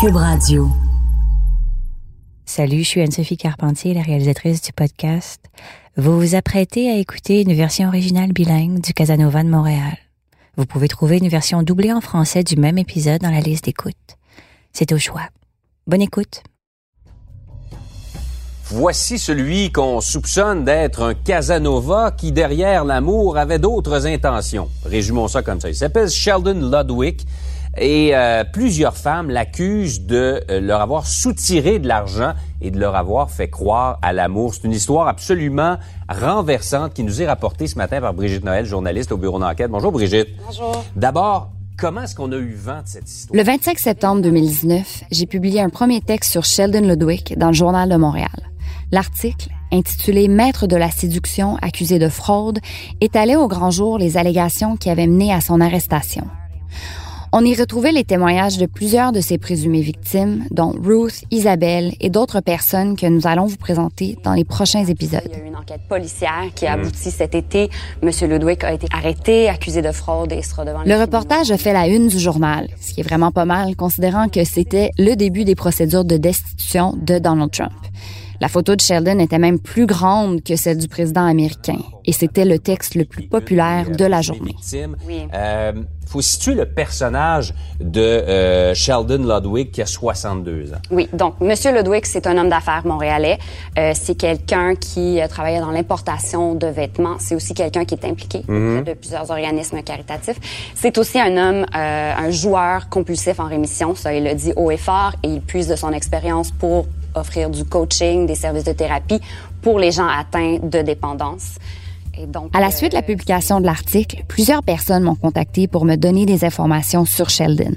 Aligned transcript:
Cube 0.00 0.14
Radio. 0.14 0.68
Salut, 2.44 2.84
je 2.84 2.88
suis 2.88 3.00
Anne-Sophie 3.00 3.36
Carpentier, 3.36 3.94
la 3.94 4.02
réalisatrice 4.02 4.62
du 4.62 4.72
podcast. 4.72 5.40
Vous 5.96 6.20
vous 6.20 6.36
apprêtez 6.36 6.88
à 6.88 6.98
écouter 6.98 7.40
une 7.40 7.52
version 7.52 7.88
originale 7.88 8.32
bilingue 8.32 8.80
du 8.80 8.94
Casanova 8.94 9.42
de 9.42 9.48
Montréal. 9.48 9.98
Vous 10.56 10.66
pouvez 10.66 10.86
trouver 10.86 11.18
une 11.18 11.28
version 11.28 11.64
doublée 11.64 11.92
en 11.92 12.00
français 12.00 12.44
du 12.44 12.54
même 12.54 12.78
épisode 12.78 13.22
dans 13.22 13.32
la 13.32 13.40
liste 13.40 13.64
d'écoute. 13.64 13.96
C'est 14.72 14.92
au 14.92 14.98
choix. 14.98 15.30
Bonne 15.88 16.02
écoute. 16.02 16.44
Voici 18.66 19.18
celui 19.18 19.72
qu'on 19.72 20.00
soupçonne 20.00 20.64
d'être 20.64 21.02
un 21.02 21.14
Casanova 21.14 22.12
qui, 22.12 22.30
derrière 22.30 22.84
l'amour, 22.84 23.36
avait 23.36 23.58
d'autres 23.58 24.06
intentions. 24.06 24.68
Résumons 24.84 25.26
ça 25.26 25.42
comme 25.42 25.60
ça. 25.60 25.70
Il 25.70 25.74
s'appelle 25.74 26.08
Sheldon 26.08 26.70
Ludwig 26.70 27.22
et 27.80 28.14
euh, 28.14 28.44
plusieurs 28.44 28.96
femmes 28.96 29.30
l'accusent 29.30 30.02
de 30.02 30.42
euh, 30.50 30.60
leur 30.60 30.80
avoir 30.80 31.06
soutiré 31.06 31.78
de 31.78 31.88
l'argent 31.88 32.32
et 32.60 32.70
de 32.70 32.78
leur 32.78 32.96
avoir 32.96 33.30
fait 33.30 33.48
croire 33.48 33.98
à 34.02 34.12
l'amour. 34.12 34.54
C'est 34.54 34.64
une 34.64 34.72
histoire 34.72 35.08
absolument 35.08 35.76
renversante 36.08 36.94
qui 36.94 37.02
nous 37.02 37.22
est 37.22 37.26
rapportée 37.26 37.66
ce 37.66 37.76
matin 37.76 38.00
par 38.00 38.14
Brigitte 38.14 38.44
Noël, 38.44 38.66
journaliste 38.66 39.12
au 39.12 39.16
bureau 39.16 39.38
d'enquête. 39.38 39.70
Bonjour 39.70 39.92
Brigitte. 39.92 40.28
Bonjour. 40.46 40.84
D'abord, 40.96 41.50
comment 41.76 42.02
est-ce 42.02 42.14
qu'on 42.14 42.32
a 42.32 42.36
eu 42.36 42.54
vent 42.54 42.82
de 42.82 42.88
cette 42.88 43.08
histoire? 43.08 43.36
Le 43.36 43.44
25 43.44 43.78
septembre 43.78 44.22
2019, 44.22 45.04
j'ai 45.10 45.26
publié 45.26 45.60
un 45.60 45.70
premier 45.70 46.00
texte 46.00 46.32
sur 46.32 46.44
Sheldon 46.44 46.86
Ludwig 46.86 47.36
dans 47.36 47.48
le 47.48 47.54
Journal 47.54 47.88
de 47.88 47.96
Montréal. 47.96 48.28
L'article, 48.90 49.50
intitulé 49.70 50.28
Maître 50.28 50.66
de 50.66 50.76
la 50.76 50.90
séduction 50.90 51.56
accusé 51.60 51.98
de 51.98 52.08
fraude, 52.08 52.58
étalait 53.00 53.36
au 53.36 53.48
grand 53.48 53.70
jour 53.70 53.98
les 53.98 54.16
allégations 54.16 54.76
qui 54.76 54.88
avaient 54.88 55.06
mené 55.06 55.32
à 55.32 55.40
son 55.40 55.60
arrestation. 55.60 56.26
On 57.30 57.44
y 57.44 57.54
retrouvait 57.54 57.92
les 57.92 58.04
témoignages 58.04 58.56
de 58.56 58.64
plusieurs 58.64 59.12
de 59.12 59.20
ses 59.20 59.36
présumées 59.36 59.82
victimes, 59.82 60.46
dont 60.50 60.72
Ruth, 60.82 61.24
Isabelle 61.30 61.92
et 62.00 62.08
d'autres 62.08 62.40
personnes 62.40 62.96
que 62.96 63.04
nous 63.04 63.26
allons 63.26 63.44
vous 63.44 63.58
présenter 63.58 64.16
dans 64.24 64.32
les 64.32 64.44
prochains 64.44 64.86
épisodes. 64.86 65.20
Il 65.26 65.32
y 65.32 65.40
a 65.42 65.44
eu 65.44 65.48
une 65.48 65.56
enquête 65.56 65.82
policière 65.86 66.46
qui 66.54 66.66
a 66.66 66.72
abouti 66.72 67.10
cet 67.10 67.34
été. 67.34 67.68
Monsieur 68.02 68.28
Ludwig 68.28 68.64
a 68.64 68.72
été 68.72 68.86
arrêté, 68.92 69.50
accusé 69.50 69.82
de 69.82 69.92
fraude 69.92 70.32
et 70.32 70.40
sera 70.40 70.64
devant 70.64 70.82
Le 70.86 70.98
reportage 70.98 71.50
a 71.50 71.58
fait 71.58 71.74
la 71.74 71.86
une 71.86 72.08
du 72.08 72.18
journal, 72.18 72.68
ce 72.80 72.94
qui 72.94 73.00
est 73.00 73.04
vraiment 73.04 73.30
pas 73.30 73.44
mal, 73.44 73.76
considérant 73.76 74.28
que 74.28 74.42
c'était 74.44 74.90
le 74.96 75.14
début 75.14 75.44
des 75.44 75.54
procédures 75.54 76.06
de 76.06 76.16
destitution 76.16 76.94
de 76.96 77.18
Donald 77.18 77.50
Trump. 77.50 77.72
La 78.40 78.48
photo 78.48 78.74
de 78.76 78.80
Sheldon 78.80 79.18
était 79.18 79.38
même 79.38 79.58
plus 79.58 79.84
grande 79.84 80.42
que 80.44 80.54
celle 80.54 80.78
du 80.78 80.86
président 80.86 81.26
américain, 81.26 81.78
et 82.06 82.12
c'était 82.12 82.44
le 82.44 82.58
texte 82.58 82.94
le 82.94 83.04
plus 83.04 83.26
populaire 83.26 83.90
de 83.90 84.04
la 84.04 84.22
journée. 84.22 84.54
Oui. 85.06 85.26
Euh, 85.34 85.72
faut 86.08 86.20
situer 86.22 86.54
le 86.54 86.64
personnage 86.66 87.52
de 87.80 88.00
euh, 88.00 88.74
Sheldon 88.74 89.18
Ludwig 89.18 89.70
qui 89.70 89.82
a 89.82 89.86
62 89.86 90.72
ans? 90.72 90.76
Oui, 90.90 91.08
donc 91.12 91.40
Monsieur 91.40 91.72
Ludwig, 91.72 92.04
c'est 92.06 92.26
un 92.26 92.36
homme 92.38 92.48
d'affaires 92.48 92.82
montréalais. 92.86 93.38
Euh, 93.78 93.92
c'est 93.94 94.14
quelqu'un 94.14 94.74
qui 94.74 95.20
travaillait 95.28 95.60
dans 95.60 95.70
l'importation 95.70 96.54
de 96.54 96.66
vêtements. 96.66 97.16
C'est 97.18 97.34
aussi 97.34 97.54
quelqu'un 97.54 97.84
qui 97.84 97.94
est 97.94 98.04
impliqué 98.04 98.42
Mhm. 98.48 98.84
de 98.84 98.94
plusieurs 98.94 99.30
organismes 99.30 99.82
caritatifs. 99.82 100.38
C'est 100.74 100.96
aussi 100.98 101.20
un 101.20 101.36
homme, 101.36 101.66
euh, 101.76 102.12
un 102.16 102.30
joueur 102.30 102.88
compulsif 102.88 103.38
en 103.40 103.46
rémission. 103.46 103.94
Ça, 103.94 104.14
il 104.14 104.24
le 104.24 104.34
dit 104.34 104.52
haut 104.56 104.70
et 104.70 104.76
fort, 104.76 105.12
et 105.22 105.28
il 105.28 105.40
puise 105.40 105.68
de 105.68 105.76
son 105.76 105.92
expérience 105.92 106.50
pour 106.50 106.86
offrir 107.14 107.50
du 107.50 107.64
coaching, 107.64 108.26
des 108.26 108.34
services 108.34 108.64
de 108.64 108.72
thérapie 108.72 109.20
pour 109.62 109.78
les 109.78 109.90
gens 109.92 110.06
atteints 110.08 110.58
de 110.62 110.82
dépendance. 110.82 111.56
À 112.52 112.60
la 112.60 112.70
suite 112.70 112.92
de 112.92 112.96
la 112.96 113.02
euh, 113.02 113.06
publication 113.06 113.60
de 113.60 113.66
l'article, 113.66 114.24
plusieurs 114.26 114.62
personnes 114.62 115.04
m'ont 115.04 115.14
contacté 115.14 115.68
pour 115.68 115.84
me 115.84 115.96
donner 115.96 116.26
des 116.26 116.44
informations 116.44 117.04
sur 117.04 117.28
Sheldon. 117.28 117.74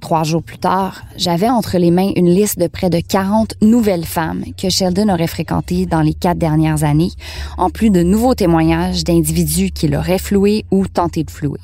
Trois 0.00 0.24
jours 0.24 0.42
plus 0.42 0.58
tard, 0.58 1.02
j'avais 1.16 1.48
entre 1.48 1.78
les 1.78 1.90
mains 1.90 2.10
une 2.16 2.28
liste 2.28 2.58
de 2.58 2.66
près 2.66 2.90
de 2.90 3.00
40 3.00 3.54
nouvelles 3.62 4.04
femmes 4.04 4.44
que 4.60 4.68
Sheldon 4.68 5.08
aurait 5.08 5.26
fréquentées 5.26 5.86
dans 5.86 6.02
les 6.02 6.14
quatre 6.14 6.38
dernières 6.38 6.84
années, 6.84 7.10
en 7.58 7.70
plus 7.70 7.90
de 7.90 8.02
nouveaux 8.02 8.34
témoignages 8.34 9.04
d'individus 9.04 9.70
qui 9.70 9.88
l'auraient 9.88 10.18
floué 10.18 10.64
ou 10.70 10.86
tenté 10.86 11.24
de 11.24 11.30
flouer. 11.30 11.60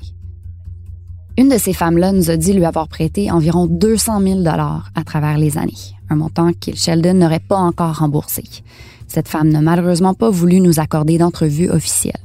Une 1.38 1.48
de 1.48 1.58
ces 1.58 1.72
femmes-là 1.72 2.12
nous 2.12 2.30
a 2.30 2.36
dit 2.36 2.52
lui 2.52 2.64
avoir 2.64 2.88
prêté 2.88 3.30
environ 3.30 3.66
200 3.66 4.20
000 4.20 4.36
dollars 4.40 4.90
à 4.94 5.02
travers 5.02 5.38
les 5.38 5.56
années, 5.58 5.72
un 6.10 6.16
montant 6.16 6.52
que 6.52 6.74
Sheldon 6.74 7.14
n'aurait 7.14 7.40
pas 7.40 7.56
encore 7.56 7.98
remboursé. 7.98 8.44
Cette 9.12 9.28
femme 9.28 9.50
n'a 9.50 9.60
malheureusement 9.60 10.14
pas 10.14 10.30
voulu 10.30 10.58
nous 10.62 10.80
accorder 10.80 11.18
d'entrevue 11.18 11.68
officielle. 11.68 12.16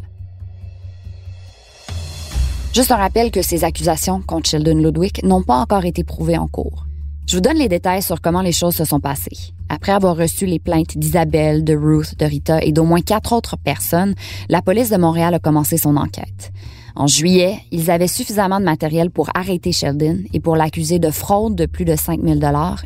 Juste 2.74 2.94
un 2.94 2.96
rappel 2.96 3.30
que 3.30 3.42
ces 3.42 3.66
accusations 3.66 4.22
contre 4.22 4.50
Sheldon 4.50 4.78
Ludwig 4.78 5.22
n'ont 5.26 5.44
pas 5.44 5.58
encore 5.58 5.84
été 5.84 6.06
prouvées 6.06 6.38
en 6.38 6.48
cours. 6.48 6.86
Je 7.28 7.36
vous 7.36 7.42
donne 7.42 7.58
les 7.58 7.68
détails 7.68 8.02
sur 8.02 8.22
comment 8.22 8.42
les 8.42 8.54
choses 8.54 8.76
se 8.76 8.86
sont 8.86 9.02
passées. 9.02 9.52
Après 9.68 9.92
avoir 9.92 10.16
reçu 10.16 10.46
les 10.46 10.60
plaintes 10.60 10.98
d'Isabelle, 10.98 11.66
de 11.66 11.76
Ruth, 11.76 12.18
de 12.18 12.24
Rita 12.24 12.64
et 12.64 12.72
d'au 12.72 12.86
moins 12.86 13.02
quatre 13.02 13.34
autres 13.34 13.58
personnes, 13.58 14.16
la 14.48 14.62
police 14.62 14.90
de 14.90 14.96
Montréal 14.96 15.34
a 15.34 15.40
commencé 15.40 15.76
son 15.76 15.98
enquête. 15.98 16.54
En 16.96 17.06
juillet, 17.06 17.60
ils 17.72 17.92
avaient 17.92 18.08
suffisamment 18.08 18.62
de 18.62 18.66
matériel 18.66 19.12
pour 19.12 19.30
arrêter 19.36 19.74
Sheldon 19.74 20.20
et 20.32 20.40
pour 20.40 20.56
l'accuser 20.56 21.00
de 21.00 21.12
fraude 21.12 21.54
de 21.54 21.66
plus 21.66 21.84
de 21.84 21.98
5 21.98 22.22
000 22.24 22.40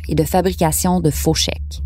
et 0.08 0.14
de 0.16 0.24
fabrication 0.24 1.00
de 1.00 1.10
faux 1.10 1.34
chèques. 1.34 1.82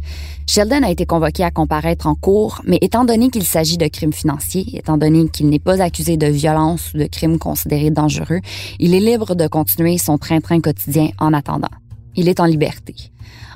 Sheldon 0.49 0.83
a 0.85 0.91
été 0.91 1.07
convoqué 1.07 1.43
à 1.43 1.51
comparaître 1.51 2.07
en 2.07 2.15
cours, 2.15 2.63
mais 2.65 2.79
étant 2.81 3.05
donné 3.05 3.31
qu'il 3.31 3.43
s'agit 3.43 3.79
de 3.79 3.89
crimes 3.89 4.13
financiers, 4.13 4.65
étant 4.75 4.97
donné 4.97 5.29
qu'il 5.29 5.49
n'est 5.49 5.59
pas 5.59 5.83
accusé 5.83 6.17
de 6.17 6.27
violence 6.27 6.95
ou 6.95 6.99
de 6.99 7.07
crimes 7.07 7.39
considérés 7.39 7.91
dangereux, 7.91 8.41
il 8.79 8.95
est 8.95 9.01
libre 9.01 9.35
de 9.35 9.49
continuer 9.49 9.99
son 9.99 10.19
train-train 10.19 10.61
quotidien 10.61 11.11
en 11.19 11.33
attendant. 11.33 11.69
Il 12.15 12.29
est 12.29 12.41
en 12.41 12.47
liberté. 12.47 12.95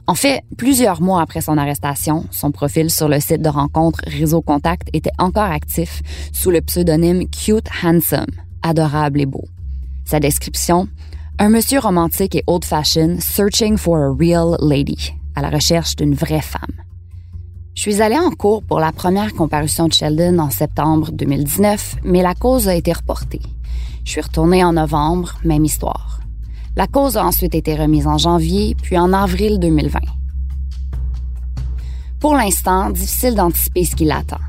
En 0.06 0.14
fait, 0.14 0.42
plusieurs 0.58 1.00
mois 1.00 1.22
après 1.22 1.40
son 1.40 1.56
arrestation, 1.56 2.24
son 2.32 2.50
profil 2.50 2.90
sur 2.90 3.08
le 3.08 3.20
site 3.20 3.42
de 3.42 3.48
rencontre 3.48 4.00
Réseau 4.06 4.42
Contact 4.42 4.88
était 4.92 5.12
encore 5.18 5.44
actif 5.44 6.02
sous 6.32 6.50
le 6.50 6.60
pseudonyme 6.60 7.28
Cute 7.30 7.68
Handsome, 7.84 8.26
adorable 8.62 9.20
et 9.20 9.26
beau. 9.26 9.44
Sa 10.04 10.18
description 10.18 10.88
un 11.42 11.48
monsieur 11.48 11.78
romantique 11.78 12.34
et 12.34 12.44
old-fashioned 12.46 13.22
searching 13.22 13.78
for 13.78 14.02
a 14.02 14.10
real 14.10 14.58
lady, 14.60 15.14
à 15.34 15.42
la 15.42 15.50
recherche 15.50 15.96
d'une 15.96 16.14
vraie 16.14 16.40
femme. 16.40 16.80
Je 17.74 17.82
suis 17.82 18.02
allée 18.02 18.18
en 18.18 18.30
cours 18.30 18.62
pour 18.62 18.80
la 18.80 18.92
première 18.92 19.32
comparution 19.32 19.88
de 19.88 19.92
Sheldon 19.92 20.38
en 20.38 20.50
septembre 20.50 21.12
2019, 21.12 21.96
mais 22.04 22.22
la 22.22 22.34
cause 22.34 22.68
a 22.68 22.74
été 22.74 22.92
reportée. 22.92 23.40
Je 24.04 24.10
suis 24.10 24.20
retournée 24.20 24.64
en 24.64 24.72
novembre, 24.72 25.34
même 25.44 25.64
histoire. 25.64 26.20
La 26.76 26.86
cause 26.86 27.16
a 27.16 27.24
ensuite 27.24 27.54
été 27.54 27.74
remise 27.74 28.06
en 28.06 28.18
janvier, 28.18 28.76
puis 28.82 28.98
en 28.98 29.12
avril 29.12 29.58
2020. 29.58 29.98
Pour 32.20 32.34
l'instant, 32.34 32.90
difficile 32.90 33.34
d'anticiper 33.34 33.84
ce 33.84 33.96
qui 33.96 34.04
l'attend, 34.04 34.40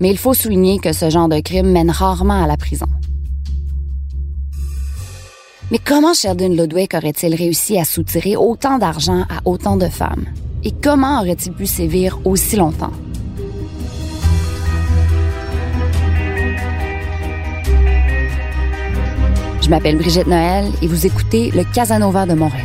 mais 0.00 0.10
il 0.10 0.18
faut 0.18 0.34
souligner 0.34 0.78
que 0.78 0.92
ce 0.92 1.10
genre 1.10 1.28
de 1.28 1.40
crime 1.40 1.70
mène 1.70 1.90
rarement 1.90 2.42
à 2.42 2.46
la 2.46 2.56
prison. 2.56 2.86
Mais 5.72 5.80
comment 5.80 6.14
Sheldon 6.14 6.50
Ludwig 6.50 6.94
aurait-il 6.94 7.34
réussi 7.34 7.76
à 7.76 7.84
soutirer 7.84 8.36
autant 8.36 8.78
d'argent 8.78 9.22
à 9.22 9.40
autant 9.44 9.76
de 9.76 9.88
femmes? 9.88 10.24
Et 10.62 10.70
comment 10.70 11.18
aurait-il 11.20 11.52
pu 11.54 11.66
sévir 11.66 12.20
aussi 12.24 12.54
longtemps? 12.54 12.92
Je 19.60 19.68
m'appelle 19.68 19.96
Brigitte 19.96 20.28
Noël 20.28 20.66
et 20.82 20.86
vous 20.86 21.04
écoutez 21.04 21.50
le 21.50 21.64
Casanova 21.74 22.26
de 22.26 22.34
Montréal. 22.34 22.64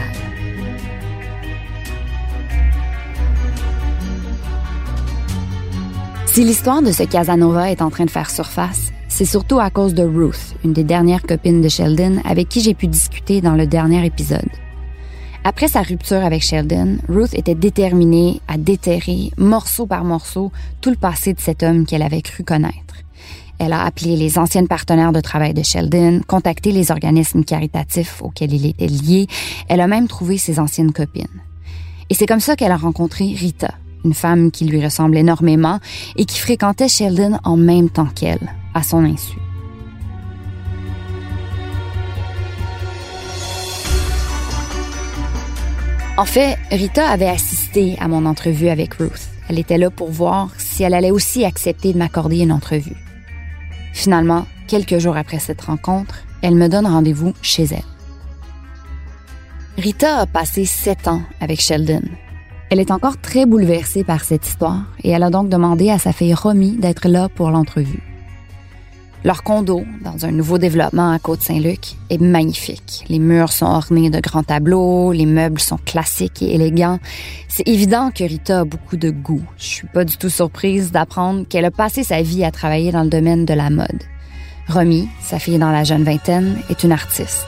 Si 6.28 6.44
l'histoire 6.44 6.84
de 6.84 6.92
ce 6.92 7.02
Casanova 7.02 7.72
est 7.72 7.82
en 7.82 7.90
train 7.90 8.06
de 8.06 8.12
faire 8.12 8.30
surface, 8.30 8.92
c'est 9.22 9.26
surtout 9.26 9.60
à 9.60 9.70
cause 9.70 9.94
de 9.94 10.02
Ruth, 10.02 10.56
une 10.66 10.74
des 10.74 10.84
dernières 10.84 11.22
copines 11.22 11.62
de 11.62 11.70
Sheldon 11.70 12.24
avec 12.26 12.50
qui 12.50 12.60
j'ai 12.60 12.74
pu 12.74 12.88
discuter 12.88 13.40
dans 13.40 13.54
le 13.54 13.68
dernier 13.68 14.04
épisode. 14.04 14.50
Après 15.44 15.68
sa 15.68 15.84
rupture 15.84 16.26
avec 16.26 16.42
Sheldon, 16.42 16.98
Ruth 17.08 17.36
était 17.36 17.54
déterminée 17.54 18.42
à 18.48 18.58
déterrer, 18.58 19.30
morceau 19.38 19.86
par 19.86 20.06
morceau, 20.06 20.52
tout 20.82 20.90
le 20.90 20.96
passé 20.96 21.34
de 21.34 21.40
cet 21.40 21.62
homme 21.62 21.86
qu'elle 21.86 22.02
avait 22.02 22.24
cru 22.24 22.44
connaître. 22.44 22.96
Elle 23.60 23.74
a 23.74 23.86
appelé 23.86 24.16
les 24.16 24.40
anciennes 24.40 24.68
partenaires 24.68 25.12
de 25.12 25.22
travail 25.22 25.54
de 25.54 25.62
Sheldon, 25.62 26.22
contacté 26.26 26.72
les 26.72 26.90
organismes 26.90 27.44
caritatifs 27.44 28.24
auxquels 28.24 28.54
il 28.54 28.66
était 28.66 28.88
lié. 28.88 29.28
Elle 29.70 29.82
a 29.82 29.88
même 29.88 30.08
trouvé 30.08 30.40
ses 30.40 30.58
anciennes 30.60 30.94
copines. 30.94 31.28
Et 32.10 32.16
c'est 32.16 32.26
comme 32.26 32.40
ça 32.40 32.56
qu'elle 32.56 32.72
a 32.72 32.78
rencontré 32.78 33.36
Rita, 33.38 33.76
une 34.04 34.16
femme 34.16 34.50
qui 34.50 34.66
lui 34.66 34.84
ressemble 34.84 35.16
énormément 35.16 35.80
et 36.16 36.26
qui 36.26 36.40
fréquentait 36.40 36.88
Sheldon 36.88 37.38
en 37.44 37.56
même 37.56 37.92
temps 37.92 38.10
qu'elle, 38.16 38.50
à 38.74 38.84
son 38.84 39.04
insu. 39.06 39.38
En 46.18 46.26
fait, 46.26 46.58
Rita 46.70 47.10
avait 47.10 47.28
assisté 47.28 47.98
à 48.00 48.08
mon 48.08 48.26
entrevue 48.26 48.70
avec 48.70 48.94
Ruth. 48.96 49.30
Elle 49.50 49.60
était 49.60 49.78
là 49.78 49.90
pour 49.90 50.12
voir 50.12 50.50
si 50.58 50.84
elle 50.84 50.94
allait 50.94 51.12
aussi 51.12 51.46
accepter 51.46 51.94
de 51.94 51.98
m'accorder 51.98 52.40
une 52.40 52.52
entrevue. 52.52 52.96
Finalement, 53.94 54.46
quelques 54.68 55.00
jours 55.00 55.18
après 55.18 55.40
cette 55.40 55.62
rencontre, 55.62 56.20
elle 56.42 56.56
me 56.56 56.70
donne 56.70 56.86
rendez-vous 56.86 57.34
chez 57.42 57.64
elle. 57.64 57.84
Rita 59.78 60.20
a 60.20 60.26
passé 60.26 60.66
sept 60.66 61.08
ans 61.08 61.22
avec 61.40 61.60
Sheldon. 61.60 62.04
Elle 62.70 62.80
est 62.80 62.92
encore 62.92 63.20
très 63.20 63.46
bouleversée 63.46 64.04
par 64.04 64.24
cette 64.24 64.48
histoire 64.48 64.84
et 65.04 65.10
elle 65.10 65.24
a 65.24 65.30
donc 65.30 65.50
demandé 65.50 65.90
à 65.90 65.98
sa 65.98 66.14
fille 66.14 66.34
Romy 66.34 66.78
d'être 66.78 67.08
là 67.08 67.30
pour 67.30 67.50
l'entrevue. 67.52 68.11
Leur 69.24 69.44
condo, 69.44 69.84
dans 70.04 70.26
un 70.26 70.32
nouveau 70.32 70.58
développement 70.58 71.12
à 71.12 71.20
Côte-Saint-Luc, 71.20 71.96
est 72.10 72.20
magnifique. 72.20 73.06
Les 73.08 73.20
murs 73.20 73.52
sont 73.52 73.68
ornés 73.68 74.10
de 74.10 74.20
grands 74.20 74.42
tableaux, 74.42 75.12
les 75.12 75.28
meubles 75.28 75.60
sont 75.60 75.78
classiques 75.78 76.42
et 76.42 76.56
élégants. 76.56 76.98
C'est 77.48 77.68
évident 77.68 78.10
que 78.10 78.24
Rita 78.24 78.62
a 78.62 78.66
beaucoup 78.66 78.98
de 78.98 79.12
goût. 79.12 79.44
Je 79.58 79.66
suis 79.66 79.88
pas 79.88 80.06
du 80.06 80.18
tout 80.18 80.30
surprise 80.30 80.92
d'apprendre 80.92 81.46
qu'elle 81.48 81.66
a 81.66 81.72
passé 81.72 82.04
sa 82.04 82.24
vie 82.24 82.44
à 82.44 82.50
travailler 82.50 82.92
dans 82.92 83.04
le 83.04 83.10
domaine 83.10 83.46
de 83.46 83.54
la 83.54 83.70
mode. 83.70 84.04
Romy, 84.68 85.08
sa 85.22 85.38
fille 85.38 85.60
dans 85.60 85.72
la 85.72 85.84
jeune 85.84 86.04
vingtaine, 86.04 86.58
est 86.70 86.84
une 86.84 86.92
artiste. 86.92 87.46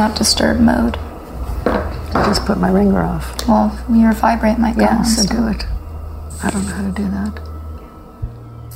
Not 0.00 0.16
disturb 0.16 0.58
mode. 0.60 0.96
Just 2.28 2.46
put 2.46 2.58
my 2.58 2.70
ringer 2.70 3.02
off. 3.02 3.26
Well, 3.46 3.68
your 3.92 4.12
vibrate 4.14 4.58
might 4.58 4.76
go 4.76 4.82
Yeah, 4.84 4.98
on 4.98 5.04
so 5.04 5.22
still. 5.22 5.42
do 5.42 5.48
it. 5.48 5.62
I 6.42 6.48
don't 6.50 6.64
know 6.66 6.74
how 6.74 6.86
to 6.90 6.92
do 7.02 7.06
that. 7.10 7.32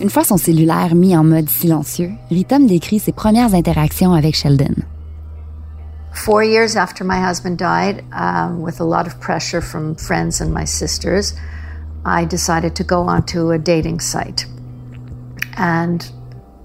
Une 0.01 0.11
fois 0.11 0.25
son 0.25 0.37
cellulaire 0.39 0.95
mis 0.95 1.17
en 1.17 1.25
mode 1.25 1.49
silencieux, 1.49 2.13
Rita 2.31 2.59
me 2.59 2.69
décrit 2.69 2.99
ses 3.01 3.13
premières 3.13 3.55
interactions 3.55 4.13
avec 4.13 4.35
Sheldon. 4.35 4.75
Four 6.13 6.45
years 6.45 6.77
after 6.77 7.05
my 7.05 7.19
husband 7.19 7.57
died, 7.59 8.05
um, 8.13 8.61
with 8.61 8.81
a 8.81 8.85
lot 8.85 9.07
of 9.07 9.19
pressure 9.21 9.63
from 9.63 9.95
friends 9.95 10.41
and 10.43 10.53
my 10.53 10.65
sisters, 10.67 11.33
I 12.05 12.27
decided 12.27 12.75
to 12.77 12.85
go 12.85 13.09
onto 13.09 13.51
a 13.51 13.59
dating 13.59 14.01
site. 14.01 14.45
And 15.57 16.05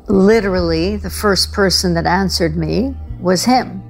literally, 0.08 0.98
the 0.98 1.10
first 1.10 1.54
person 1.54 1.94
that 1.94 2.06
answered 2.06 2.58
me 2.58 2.94
was 3.22 3.46
him. 3.46 3.82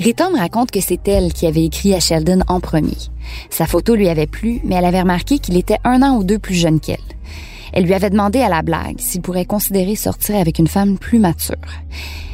Rita 0.00 0.30
me 0.30 0.38
raconte 0.38 0.70
que 0.70 0.80
c'est 0.80 1.06
elle 1.06 1.32
qui 1.32 1.46
avait 1.46 1.64
écrit 1.64 1.94
à 1.94 2.00
Sheldon 2.00 2.40
en 2.48 2.60
premier. 2.60 2.96
Sa 3.50 3.66
photo 3.66 3.94
lui 3.94 4.08
avait 4.08 4.26
plu, 4.26 4.60
mais 4.64 4.74
elle 4.76 4.84
avait 4.84 5.02
remarqué 5.02 5.38
qu'il 5.38 5.56
était 5.56 5.78
un 5.84 6.02
an 6.02 6.16
ou 6.16 6.24
deux 6.24 6.38
plus 6.38 6.54
jeune 6.54 6.80
qu'elle. 6.80 6.98
Elle 7.72 7.84
lui 7.84 7.94
avait 7.94 8.10
demandé 8.10 8.40
à 8.40 8.48
la 8.48 8.62
blague 8.62 9.00
s'il 9.00 9.22
pourrait 9.22 9.44
considérer 9.44 9.96
sortir 9.96 10.36
avec 10.36 10.58
une 10.58 10.66
femme 10.66 10.98
plus 10.98 11.18
mature. 11.18 11.56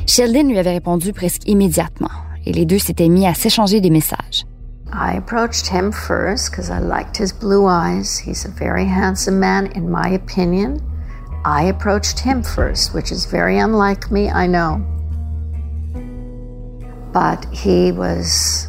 Sheldon 0.06 0.49
lui 0.49 0.58
avait 0.58 0.72
répondu 0.72 1.12
presque 1.12 1.43
immédiatement, 1.46 2.10
et 2.46 2.52
les 2.52 2.64
deux 2.64 2.78
s'étaient 2.78 3.08
mis 3.08 3.26
à 3.26 3.34
s'échanger 3.34 3.81
des 3.81 3.90
messages. 3.90 4.44
I 4.93 5.16
approached 5.16 5.66
him 5.69 5.93
first 5.93 6.50
because 6.50 6.70
I 6.70 6.81
liked 6.81 7.19
his 7.19 7.32
blue 7.32 7.66
eyes. 7.69 8.19
He's 8.19 8.46
a 8.46 8.49
very 8.49 8.87
handsome 8.87 9.38
man, 9.38 9.70
in 9.76 9.90
my 9.90 10.14
opinion. 10.14 10.78
I 11.44 11.64
approached 11.64 12.19
him 12.19 12.43
first, 12.43 12.94
which 12.94 13.12
is 13.12 13.26
very 13.26 13.58
unlike 13.58 14.11
me, 14.11 14.31
I 14.31 14.46
know. 14.46 14.81
But 17.12 17.46
he 17.52 17.93
was 17.93 18.69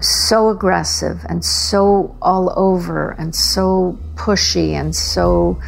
so 0.00 0.50
aggressive 0.50 1.24
and 1.28 1.44
so 1.44 2.16
all 2.20 2.52
over 2.58 3.10
and 3.12 3.34
so 3.34 3.98
pushy 4.16 4.72
and 4.72 4.94
so 4.94 5.58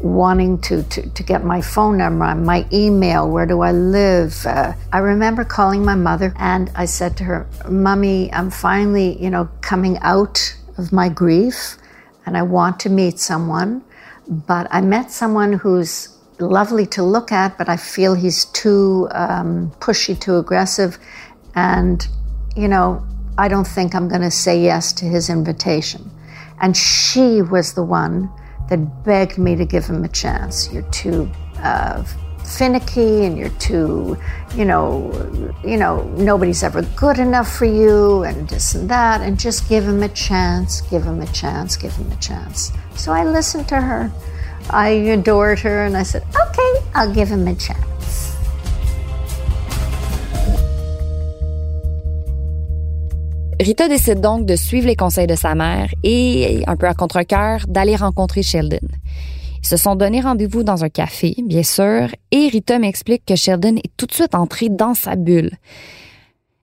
wanting 0.00 0.58
to, 0.60 0.82
to, 0.84 1.08
to 1.10 1.22
get 1.22 1.44
my 1.44 1.60
phone 1.60 1.96
number, 1.96 2.34
my 2.34 2.66
email, 2.72 3.28
where 3.28 3.46
do 3.46 3.60
I 3.60 3.72
live. 3.72 4.44
Uh, 4.44 4.74
I 4.92 4.98
remember 4.98 5.44
calling 5.44 5.84
my 5.84 5.94
mother 5.94 6.34
and 6.36 6.70
I 6.74 6.84
said 6.84 7.16
to 7.18 7.24
her, 7.24 7.46
Mommy, 7.68 8.32
I'm 8.32 8.50
finally, 8.50 9.20
you 9.22 9.30
know, 9.30 9.48
coming 9.60 9.98
out 9.98 10.54
of 10.78 10.92
my 10.92 11.08
grief 11.08 11.78
and 12.26 12.36
I 12.36 12.42
want 12.42 12.80
to 12.80 12.90
meet 12.90 13.18
someone. 13.18 13.82
But 14.28 14.66
I 14.70 14.80
met 14.80 15.10
someone 15.10 15.52
who's 15.52 16.15
lovely 16.38 16.86
to 16.86 17.02
look 17.02 17.32
at, 17.32 17.56
but 17.58 17.68
I 17.68 17.76
feel 17.76 18.14
he's 18.14 18.46
too 18.46 19.08
um, 19.12 19.70
pushy, 19.80 20.18
too 20.18 20.36
aggressive. 20.36 20.98
And, 21.54 22.06
you 22.56 22.68
know, 22.68 23.04
I 23.38 23.48
don't 23.48 23.66
think 23.66 23.94
I'm 23.94 24.08
going 24.08 24.22
to 24.22 24.30
say 24.30 24.62
yes 24.62 24.92
to 24.94 25.04
his 25.04 25.28
invitation. 25.28 26.10
And 26.60 26.76
she 26.76 27.42
was 27.42 27.74
the 27.74 27.82
one 27.82 28.30
that 28.68 29.04
begged 29.04 29.38
me 29.38 29.56
to 29.56 29.64
give 29.64 29.84
him 29.86 30.04
a 30.04 30.08
chance. 30.08 30.72
You're 30.72 30.90
too 30.90 31.30
uh, 31.58 32.02
finicky, 32.44 33.24
and 33.24 33.36
you're 33.36 33.48
too, 33.58 34.16
you 34.54 34.64
know, 34.64 35.12
you 35.64 35.76
know, 35.76 36.02
nobody's 36.16 36.62
ever 36.62 36.82
good 36.96 37.18
enough 37.18 37.52
for 37.56 37.66
you, 37.66 38.22
and 38.24 38.48
this 38.48 38.74
and 38.74 38.88
that, 38.88 39.20
and 39.20 39.38
just 39.38 39.68
give 39.68 39.84
him 39.84 40.02
a 40.02 40.08
chance, 40.08 40.80
give 40.82 41.02
him 41.04 41.20
a 41.20 41.26
chance, 41.26 41.76
give 41.76 41.92
him 41.92 42.10
a 42.10 42.16
chance. 42.16 42.72
So 42.94 43.12
I 43.12 43.24
listened 43.24 43.68
to 43.68 43.80
her. 43.80 44.10
I 44.70 44.90
adored 45.12 45.60
her, 45.60 45.86
and 45.86 45.96
I 45.96 46.02
said, 46.02 46.22
okay, 46.34 46.86
I'll 46.94 47.12
give 47.12 47.28
him 47.28 47.46
a 47.46 47.54
chance. 47.54 47.86
Rita 53.58 53.88
décide 53.88 54.20
donc 54.20 54.44
de 54.44 54.54
suivre 54.54 54.86
les 54.86 54.96
conseils 54.96 55.26
de 55.26 55.34
sa 55.34 55.54
mère 55.54 55.88
et, 56.02 56.62
un 56.66 56.76
peu 56.76 56.86
à 56.86 56.94
contre-cœur, 56.94 57.64
d'aller 57.66 57.96
rencontrer 57.96 58.42
Sheldon. 58.42 58.86
Ils 59.62 59.66
se 59.66 59.76
sont 59.78 59.96
donné 59.96 60.20
rendez-vous 60.20 60.62
dans 60.62 60.84
un 60.84 60.90
café, 60.90 61.34
bien 61.42 61.62
sûr, 61.62 62.08
et 62.30 62.48
Rita 62.48 62.78
m'explique 62.78 63.24
que 63.24 63.34
Sheldon 63.34 63.76
est 63.76 63.90
tout 63.96 64.06
de 64.06 64.12
suite 64.12 64.34
entré 64.34 64.68
dans 64.68 64.94
sa 64.94 65.16
bulle. 65.16 65.52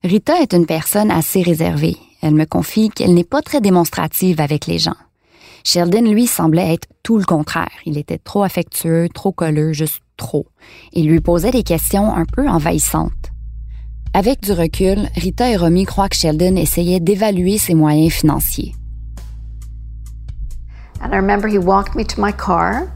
Rita 0.03 0.39
est 0.41 0.53
une 0.53 0.65
personne 0.65 1.09
assez 1.09 1.41
réservée. 1.41 1.97
Elle 2.21 2.35
me 2.35 2.45
confie 2.45 2.89
qu'elle 2.89 3.13
n'est 3.13 3.23
pas 3.23 3.41
très 3.41 3.59
démonstrative 3.59 4.39
avec 4.39 4.67
les 4.67 4.77
gens. 4.77 4.95
Sheldon, 5.63 6.01
lui, 6.11 6.27
semblait 6.27 6.73
être 6.73 6.87
tout 7.03 7.17
le 7.17 7.23
contraire. 7.23 7.69
Il 7.85 7.97
était 7.97 8.17
trop 8.17 8.43
affectueux, 8.43 9.07
trop 9.13 9.31
colleux, 9.31 9.73
juste 9.73 10.01
trop. 10.17 10.45
Il 10.91 11.07
lui 11.07 11.21
posait 11.21 11.51
des 11.51 11.63
questions 11.63 12.13
un 12.13 12.25
peu 12.25 12.47
envahissantes. 12.47 13.31
Avec 14.13 14.41
du 14.41 14.51
recul, 14.51 15.09
Rita 15.15 15.49
et 15.49 15.55
Romy 15.57 15.85
croient 15.85 16.09
que 16.09 16.15
Sheldon 16.15 16.55
essayait 16.55 16.99
d'évaluer 16.99 17.57
ses 17.57 17.73
moyens 17.73 18.13
financiers. 18.13 18.75
And 21.01 21.13
I 21.13 21.17
remember 21.17 21.47
he 21.47 21.57
walked 21.57 21.95
me 21.95 22.05
to 22.05 22.21
my 22.21 22.31
car, 22.31 22.91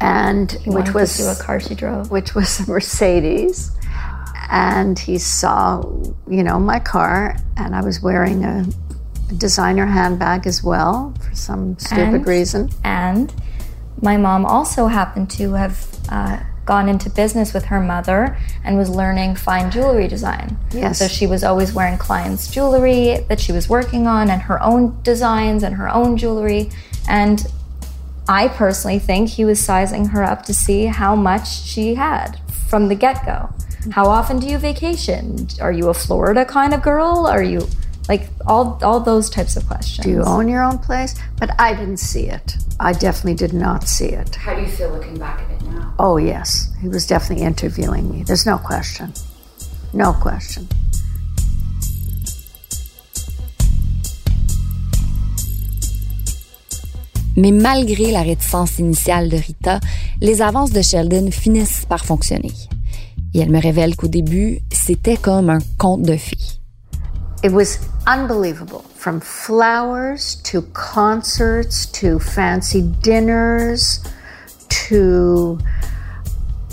and 0.00 0.52
He 0.64 0.70
which 0.70 0.92
was 0.94 1.16
to 1.16 1.24
what 1.24 1.38
car 1.38 1.58
she 1.60 1.74
drove. 1.74 2.10
which 2.10 2.34
was 2.34 2.60
a 2.60 2.70
Mercedes. 2.70 3.72
And 4.50 4.98
he 4.98 5.18
saw, 5.18 5.80
you 6.28 6.42
know, 6.42 6.58
my 6.58 6.78
car, 6.80 7.36
and 7.56 7.74
I 7.74 7.82
was 7.82 8.02
wearing 8.02 8.44
a, 8.44 8.64
a 8.64 8.99
designer 9.38 9.86
handbag 9.86 10.46
as 10.46 10.62
well 10.62 11.14
for 11.20 11.34
some 11.34 11.78
stupid 11.78 12.14
And- 12.14 12.26
reason. 12.26 12.70
And 12.84 13.32
my 14.00 14.16
mom 14.16 14.44
also 14.46 14.86
happened 14.86 15.30
to 15.32 15.52
have 15.54 15.86
uh, 16.08 16.38
gone 16.64 16.88
into 16.88 17.10
business 17.10 17.52
with 17.52 17.64
her 17.66 17.80
mother 17.80 18.36
and 18.64 18.76
was 18.76 18.88
learning 18.88 19.34
fine 19.36 19.70
jewelry 19.70 20.06
design. 20.08 20.56
Yes. 20.72 20.98
So 20.98 21.08
she 21.08 21.26
was 21.26 21.42
always 21.44 21.72
wearing 21.72 21.98
clients' 21.98 22.50
jewelry 22.50 23.24
that 23.28 23.40
she 23.40 23.52
was 23.52 23.68
working 23.68 24.06
on 24.06 24.30
and 24.30 24.42
her 24.42 24.62
own 24.62 25.00
designs 25.02 25.62
and 25.62 25.74
her 25.76 25.88
own 25.88 26.16
jewelry. 26.16 26.70
And 27.08 27.44
I 28.28 28.48
personally 28.48 28.98
think 29.00 29.30
he 29.30 29.44
was 29.44 29.58
sizing 29.60 30.06
her 30.06 30.22
up 30.22 30.44
to 30.44 30.54
see 30.54 30.86
how 30.86 31.16
much 31.16 31.48
she 31.62 31.94
had 31.96 32.38
from 32.68 32.88
the 32.88 32.94
get 32.94 33.24
go. 33.26 33.50
How 33.92 34.06
often 34.06 34.38
do 34.38 34.46
you 34.46 34.58
vacation? 34.58 35.48
Are 35.60 35.72
you 35.72 35.88
a 35.88 35.94
Florida 35.94 36.44
kind 36.44 36.72
of 36.74 36.82
girl? 36.82 37.26
Are 37.26 37.42
you 37.42 37.66
like 38.10 38.28
all 38.44 38.76
all 38.82 39.00
those 39.00 39.30
types 39.30 39.56
of 39.56 39.62
questions? 39.66 40.04
Do 40.04 40.10
you 40.10 40.22
own 40.24 40.48
your 40.48 40.64
own 40.64 40.78
place? 40.78 41.14
But 41.38 41.50
I 41.60 41.74
didn't 41.74 42.00
see 42.10 42.26
it. 42.38 42.56
I 42.80 42.92
definitely 42.92 43.34
did 43.34 43.54
not 43.54 43.88
see 43.88 44.10
it. 44.22 44.34
How 44.34 44.54
do 44.56 44.62
you 44.62 44.68
feel 44.68 44.90
looking 44.90 45.16
back 45.16 45.40
at 45.42 45.50
it 45.52 45.62
now? 45.70 45.94
Oh, 45.98 46.16
yes. 46.16 46.72
He 46.82 46.88
was 46.88 47.06
definitely 47.06 47.44
interviewing 47.44 48.10
me. 48.10 48.24
There's 48.24 48.46
no 48.46 48.58
question. 48.58 49.12
No 49.92 50.12
question. 50.14 50.66
Mais 57.36 57.52
malgré 57.52 58.10
la 58.10 58.22
réticence 58.22 58.78
initiale 58.80 59.28
de 59.28 59.36
Rita, 59.36 59.78
les 60.20 60.42
avances 60.42 60.72
de 60.72 60.82
Sheldon 60.82 61.30
finissent 61.30 61.86
par 61.88 62.04
fonctionner. 62.04 62.52
Et 63.34 63.40
elle 63.40 63.50
me 63.50 63.60
révèle 63.60 63.94
qu'au 63.94 64.08
début, 64.08 64.60
c'était 64.72 65.16
comme 65.16 65.48
un 65.48 65.60
conte 65.78 66.02
de 66.02 66.16
fées. 66.16 66.58
It 67.42 67.52
was 67.52 67.78
unbelievable. 68.06 68.80
From 68.94 69.20
flowers 69.20 70.36
to 70.44 70.62
concerts 70.72 71.86
to 71.86 72.18
fancy 72.18 72.82
dinners 72.82 74.00
to 74.68 75.58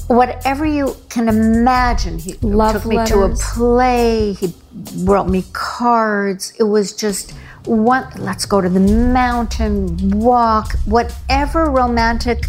whatever 0.08 0.66
you 0.66 0.96
can 1.10 1.28
imagine. 1.28 2.20
He 2.20 2.34
Love 2.42 2.74
took 2.74 2.86
me 2.86 3.06
to 3.06 3.24
a 3.24 3.36
play. 3.36 4.34
He 4.34 4.54
wrote 4.98 5.28
me 5.28 5.44
cards. 5.54 6.54
It 6.60 6.64
was 6.64 6.94
just 6.94 7.32
one. 7.66 8.08
Let's 8.18 8.46
go 8.46 8.62
to 8.62 8.70
the 8.70 8.80
mountain, 8.80 10.12
walk, 10.12 10.78
whatever 10.86 11.70
romantic 11.70 12.46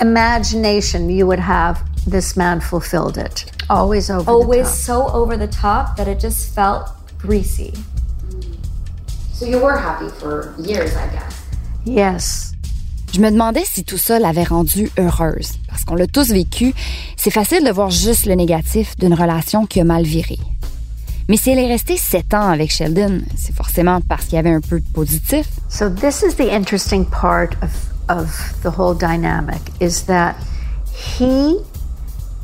imagination 0.00 1.08
you 1.10 1.26
would 1.26 1.38
have, 1.38 1.82
this 2.04 2.36
man 2.36 2.60
fulfilled 2.60 3.18
it. 3.18 3.50
Always 3.68 4.10
over 4.10 4.30
Always 4.30 4.66
the 4.66 4.70
top. 4.70 4.74
so 4.74 5.08
over 5.08 5.36
the 5.36 5.48
top 5.48 5.96
that 5.96 6.06
it 6.06 6.20
just 6.20 6.54
felt 6.54 6.90
greasy. 7.18 7.72
So 9.32 9.46
you 9.46 9.58
were 9.58 9.76
happy 9.76 10.08
for 10.08 10.54
years, 10.58 10.96
I 10.96 11.08
guess. 11.08 11.42
Yes. 11.84 12.52
Je 13.12 13.20
me 13.20 13.30
demandais 13.30 13.64
si 13.64 13.84
tout 13.84 13.98
ça 13.98 14.18
l'avait 14.18 14.44
rendue 14.44 14.90
heureuse. 14.98 15.52
Parce 15.68 15.84
qu'on 15.84 15.94
l'a 15.94 16.06
tous 16.06 16.30
vécu, 16.30 16.74
c'est 17.16 17.30
facile 17.30 17.64
de 17.64 17.70
voir 17.70 17.90
juste 17.90 18.26
le 18.26 18.34
négatif 18.34 18.96
d'une 18.98 19.14
relation 19.14 19.66
qui 19.66 19.80
a 19.80 19.84
mal 19.84 20.04
viré. 20.04 20.38
Mais 21.28 21.36
si 21.36 21.50
elle 21.50 21.58
est 21.58 21.66
restée 21.66 21.96
sept 21.96 22.34
ans 22.34 22.48
avec 22.48 22.70
Sheldon, 22.70 23.22
c'est 23.36 23.54
forcément 23.54 24.00
parce 24.00 24.26
qu'il 24.26 24.34
y 24.34 24.38
avait 24.38 24.52
un 24.52 24.60
peu 24.60 24.80
de 24.80 24.88
positif. 24.92 25.46
So 25.68 25.88
this 25.88 26.22
is 26.22 26.36
the 26.36 26.52
interesting 26.52 27.04
part 27.04 27.56
of, 27.62 27.70
of 28.08 28.54
the 28.62 28.70
whole 28.78 28.94
dynamic 28.94 29.60
is 29.80 30.04
that 30.06 30.36
he 30.92 31.56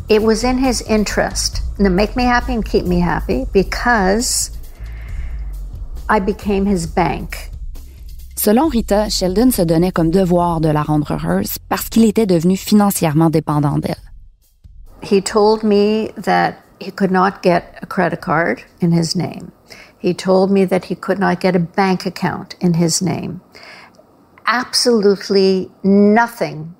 it 0.08 0.22
was 0.22 0.42
in 0.44 0.58
his 0.58 0.82
interest 0.88 1.62
to 1.78 1.90
make 1.90 2.16
me 2.16 2.24
happy 2.24 2.52
and 2.54 2.64
keep 2.64 2.86
me 2.86 3.00
happy 3.00 3.46
because 3.52 4.50
I 6.12 6.20
became 6.20 6.66
his 6.66 6.86
bank. 6.86 7.50
Selon 8.36 8.68
Rita, 8.68 9.08
Sheldon 9.08 9.50
se 9.50 9.62
donnait 9.62 9.92
comme 9.92 10.10
devoir 10.10 10.60
de 10.60 10.68
la 10.68 10.82
rendre 10.82 11.12
heureuse 11.12 11.56
parce 11.70 11.88
qu'il 11.88 12.04
était 12.04 12.26
devenu 12.26 12.58
financièrement 12.58 13.30
dépendant 13.30 13.78
d'elle. 13.78 13.96
He 15.02 15.22
told 15.22 15.62
me 15.62 16.12
that 16.18 16.56
he 16.78 16.90
could 16.90 17.10
not 17.10 17.42
get 17.42 17.78
a 17.80 17.86
credit 17.86 18.20
card 18.20 18.62
in 18.82 18.92
his 18.92 19.16
name. 19.16 19.52
He 20.00 20.12
told 20.12 20.50
me 20.50 20.66
that 20.66 20.84
he 20.90 20.94
could 20.94 21.18
not 21.18 21.40
get 21.40 21.56
a 21.56 21.58
bank 21.58 22.04
account 22.04 22.56
in 22.60 22.74
his 22.74 23.00
name. 23.00 23.40
Absolutely 24.46 25.70
nothing 25.82 26.74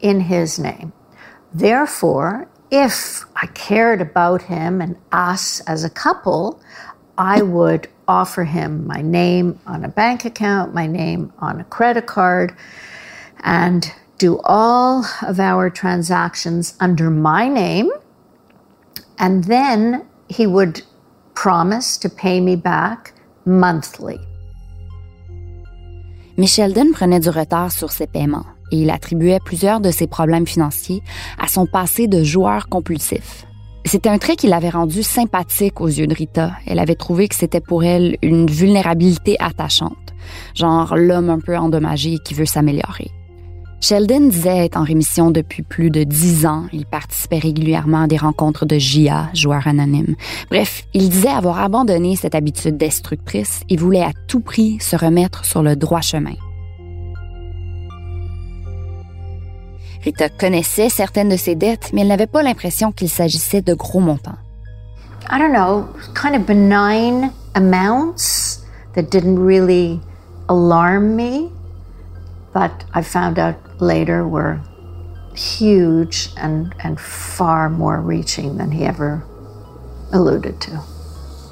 in 0.00 0.22
his 0.22 0.58
name. 0.58 0.92
Therefore, 1.52 2.48
if 2.72 3.24
I 3.36 3.46
cared 3.54 4.00
about 4.00 4.42
him 4.42 4.80
and 4.80 4.96
us 5.12 5.60
as 5.68 5.84
a 5.84 5.90
couple, 5.90 6.60
I 7.18 7.42
would 7.42 7.88
offer 8.08 8.44
him 8.44 8.86
my 8.86 9.00
name 9.00 9.58
on 9.66 9.84
a 9.84 9.88
bank 9.88 10.24
account, 10.24 10.74
my 10.74 10.86
name 10.86 11.32
on 11.38 11.60
a 11.60 11.64
credit 11.64 12.06
card, 12.06 12.54
and 13.42 13.90
do 14.18 14.40
all 14.44 15.04
of 15.22 15.38
our 15.38 15.70
transactions 15.70 16.74
under 16.80 17.10
my 17.10 17.48
name. 17.48 17.90
And 19.18 19.44
then 19.44 20.06
he 20.28 20.46
would 20.46 20.82
promise 21.34 21.96
to 21.98 22.08
pay 22.08 22.40
me 22.40 22.56
back 22.56 23.12
monthly. 23.44 24.18
Mais 26.36 26.48
Sheldon 26.48 26.92
prenait 26.92 27.20
du 27.20 27.28
retard 27.28 27.70
sur 27.70 27.92
ses 27.92 28.08
paiements 28.08 28.46
et 28.72 28.82
il 28.82 28.90
attribuait 28.90 29.38
plusieurs 29.44 29.80
de 29.80 29.92
ses 29.92 30.08
problèmes 30.08 30.46
financiers 30.46 31.02
à 31.38 31.46
son 31.46 31.66
passé 31.66 32.08
de 32.08 32.24
joueur 32.24 32.68
compulsif. 32.68 33.46
C'était 33.86 34.08
un 34.08 34.18
trait 34.18 34.36
qui 34.36 34.46
l'avait 34.46 34.70
rendu 34.70 35.02
sympathique 35.02 35.80
aux 35.80 35.88
yeux 35.88 36.06
de 36.06 36.14
Rita. 36.14 36.52
Elle 36.66 36.78
avait 36.78 36.94
trouvé 36.94 37.28
que 37.28 37.34
c'était 37.34 37.60
pour 37.60 37.84
elle 37.84 38.16
une 38.22 38.46
vulnérabilité 38.46 39.36
attachante, 39.40 40.14
genre 40.54 40.96
l'homme 40.96 41.30
un 41.30 41.38
peu 41.38 41.56
endommagé 41.56 42.18
qui 42.24 42.34
veut 42.34 42.46
s'améliorer. 42.46 43.10
Sheldon 43.82 44.28
disait 44.28 44.64
être 44.64 44.78
en 44.78 44.82
rémission 44.82 45.30
depuis 45.30 45.62
plus 45.62 45.90
de 45.90 46.04
dix 46.04 46.46
ans. 46.46 46.64
Il 46.72 46.86
participait 46.86 47.38
régulièrement 47.38 48.04
à 48.04 48.06
des 48.06 48.16
rencontres 48.16 48.64
de 48.64 48.78
JA, 48.78 49.28
joueurs 49.34 49.66
anonymes. 49.66 50.16
Bref, 50.50 50.84
il 50.94 51.10
disait 51.10 51.28
avoir 51.28 51.58
abandonné 51.58 52.16
cette 52.16 52.34
habitude 52.34 52.78
destructrice 52.78 53.60
et 53.68 53.76
voulait 53.76 54.00
à 54.00 54.12
tout 54.26 54.40
prix 54.40 54.78
se 54.80 54.96
remettre 54.96 55.44
sur 55.44 55.62
le 55.62 55.76
droit 55.76 56.00
chemin. 56.00 56.32
Rita 60.04 60.28
connaissait 60.28 60.90
certaines 60.90 61.30
de 61.30 61.36
ses 61.36 61.54
dettes, 61.54 61.90
mais 61.94 62.02
elle 62.02 62.08
n'avait 62.08 62.26
pas 62.26 62.42
l'impression 62.42 62.92
qu'il 62.92 63.08
s'agissait 63.08 63.62
de 63.62 63.72
gros 63.72 64.00
montants. 64.00 64.36
I 65.30 65.38
don't 65.38 65.52
know, 65.52 65.88
kind 66.14 66.36
of 66.36 66.44
benign 66.46 67.32
amounts 67.54 68.62
that 68.94 69.04
didn't 69.10 69.38
really 69.38 70.00
alarm 70.50 71.16
me, 71.16 71.50
but 72.52 72.84
I 72.92 73.02
found 73.02 73.38
out 73.38 73.54
later 73.80 74.28
were 74.28 74.60
huge 75.34 76.28
and, 76.36 76.74
and 76.80 77.00
far 77.00 77.70
more 77.70 78.02
reaching 78.02 78.58
than 78.58 78.72
he 78.72 78.84
ever 78.84 79.24
alluded 80.12 80.60
to. 80.60 80.82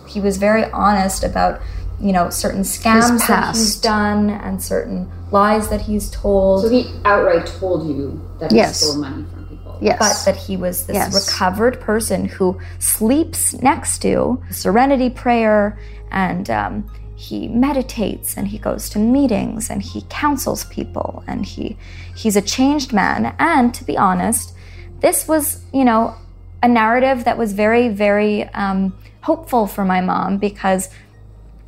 He 0.06 0.20
was 0.20 0.36
very 0.36 0.64
honest 0.72 1.24
about, 1.24 1.62
you 1.98 2.12
know, 2.12 2.28
certain 2.28 2.64
scams 2.64 3.26
that 3.28 3.56
he's 3.56 3.80
done 3.80 4.28
and 4.28 4.62
certain 4.62 5.10
lies 5.32 5.68
that 5.68 5.80
he's 5.80 6.10
told. 6.10 6.62
So 6.62 6.68
he 6.68 6.90
outright 7.04 7.46
told 7.46 7.88
you 7.88 8.20
that 8.38 8.52
Yes. 8.52 8.80
he 8.80 8.86
stole 8.86 9.00
money 9.00 9.24
from 9.32 9.46
people. 9.46 9.78
Yes. 9.80 9.98
but 10.24 10.30
that 10.32 10.40
he 10.40 10.56
was 10.56 10.86
this 10.86 10.94
Yes. 10.94 11.14
recovered 11.14 11.80
person 11.80 12.26
who 12.26 12.60
sleeps 12.78 13.54
next 13.54 14.00
to 14.02 14.40
serenity 14.50 15.10
prayer 15.10 15.78
and 16.10 16.48
um, 16.50 16.90
he 17.16 17.48
meditates 17.48 18.36
and 18.36 18.48
he 18.48 18.58
goes 18.58 18.88
to 18.90 18.98
meetings 18.98 19.70
and 19.70 19.82
he 19.82 20.02
counsels 20.08 20.64
people 20.66 21.24
and 21.26 21.46
he 21.46 21.76
he's 22.14 22.36
a 22.36 22.42
changed 22.42 22.92
man 22.92 23.34
and 23.38 23.72
to 23.74 23.84
be 23.84 23.96
honest 23.96 24.52
this 25.00 25.26
was 25.26 25.62
you 25.72 25.84
know 25.84 26.14
a 26.62 26.68
narrative 26.68 27.24
that 27.24 27.36
was 27.38 27.52
very 27.52 27.88
very 27.88 28.44
um, 28.54 28.92
hopeful 29.22 29.66
for 29.66 29.84
my 29.84 30.00
mom 30.00 30.36
because 30.38 30.88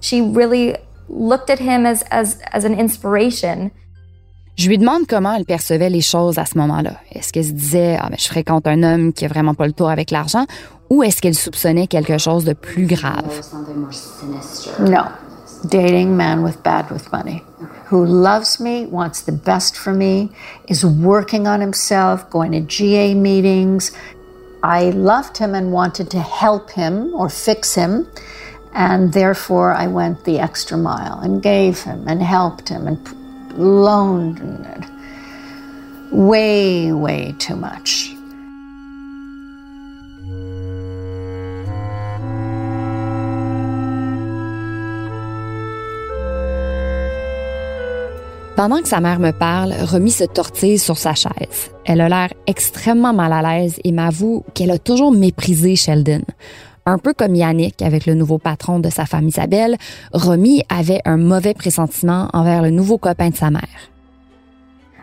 she 0.01 0.21
really 0.21 0.77
looked 1.09 1.51
at 1.51 1.59
him 1.61 1.87
as 1.87 2.05
as 2.11 2.39
as 2.53 2.65
an 2.65 2.75
inspiration 2.79 3.71
Je 4.57 4.69
lui 4.69 4.79
demande 4.79 5.07
comment 5.09 5.35
elle 5.35 5.45
percevait 5.45 5.91
les 5.91 6.01
choses 6.01 6.39
à 6.39 6.45
ce 6.45 6.57
moment-là. 6.59 6.93
Est-ce 7.13 7.33
qu'elle 7.33 7.45
se 7.45 7.53
disait 7.53 7.99
ah 8.01 8.09
ben, 8.09 8.17
je 8.19 8.27
fréquente 8.27 8.67
un 8.67 8.83
homme 8.83 9.13
qui 9.13 9.25
a 9.25 9.29
vraiment 9.29 9.55
pas 9.55 9.67
le 9.67 9.73
tour 9.73 9.91
avec 9.91 10.11
l'argent? 10.11 10.47
Ou 10.91 11.03
est-ce 11.03 11.21
qu'elle 11.21 11.35
soupçonnait 11.35 11.89
quelque 11.89 12.19
chose 12.19 12.45
de 12.45 12.53
plus 12.53 12.87
grave? 12.87 13.25
Or 13.27 13.43
something 13.43 13.77
more 13.77 13.93
sinister. 13.93 14.71
No. 14.81 15.05
Dating 15.65 16.15
man 16.15 16.45
with 16.45 16.63
bad 16.63 16.91
with 16.91 17.11
money 17.11 17.43
who 17.87 18.05
loves 18.05 18.61
me, 18.61 18.87
wants 18.87 19.23
the 19.23 19.33
best 19.33 19.77
for 19.77 19.93
me, 19.93 20.31
is 20.69 20.85
working 20.85 21.47
on 21.47 21.61
himself, 21.61 22.29
going 22.31 22.53
to 22.53 22.61
GA 22.61 23.15
meetings. 23.15 23.93
I 24.63 24.91
loved 24.91 25.39
him 25.39 25.55
and 25.55 25.73
wanted 25.73 26.11
to 26.11 26.21
help 26.21 26.71
him 26.71 27.15
or 27.15 27.29
fix 27.29 27.75
him. 27.75 28.07
And 28.75 29.13
therefore, 29.13 29.73
I 29.73 29.87
went 29.87 30.25
the 30.25 30.41
extra 30.41 30.77
mile 30.77 31.21
and 31.21 31.41
gave 31.41 31.81
him 31.83 32.09
and 32.09 32.21
helped 32.21 32.69
him 32.69 32.89
and 32.89 32.99
loaned 33.57 34.41
way, 36.11 36.93
way 36.93 37.35
too 37.39 37.57
much. 37.57 38.11
Pendant 48.57 48.83
que 48.83 48.89
sa 48.89 49.01
mère 49.01 49.19
me 49.19 49.33
parle, 49.33 49.75
Romy 49.91 50.13
se 50.13 50.25
tortille 50.25 50.79
sur 50.79 50.97
sa 50.97 51.15
chaise. 51.15 51.73
Elle 51.85 52.01
a 52.01 52.09
l'air 52.09 52.33
extrêmement 52.47 53.13
mal 53.13 53.33
à 53.33 53.43
l'aise 53.43 53.81
et 53.83 53.91
m'avoue 53.91 54.45
qu'elle 54.55 54.71
a 54.71 54.79
toujours 54.79 55.11
méprisé 55.11 55.75
Sheldon. 55.75 56.23
Un 56.87 56.99
peu 56.99 57.15
comme 57.15 57.35
Yannick 57.35 57.81
avec 57.81 58.05
le 58.05 58.15
nouveau 58.15 58.37
patron 58.37 58.79
de 58.79 58.91
sa 58.91 59.07
femme 59.07 59.27
Isabelle, 59.29 59.79
Romy 60.13 60.63
avait 60.69 61.01
un 61.07 61.17
mauvais 61.17 61.55
pressentiment 61.55 62.29
envers 62.35 62.61
le 62.61 62.71
nouveau 62.71 62.99
copain 62.99 63.31
de 63.31 63.37
sa 63.37 63.51
mère. 63.51 63.91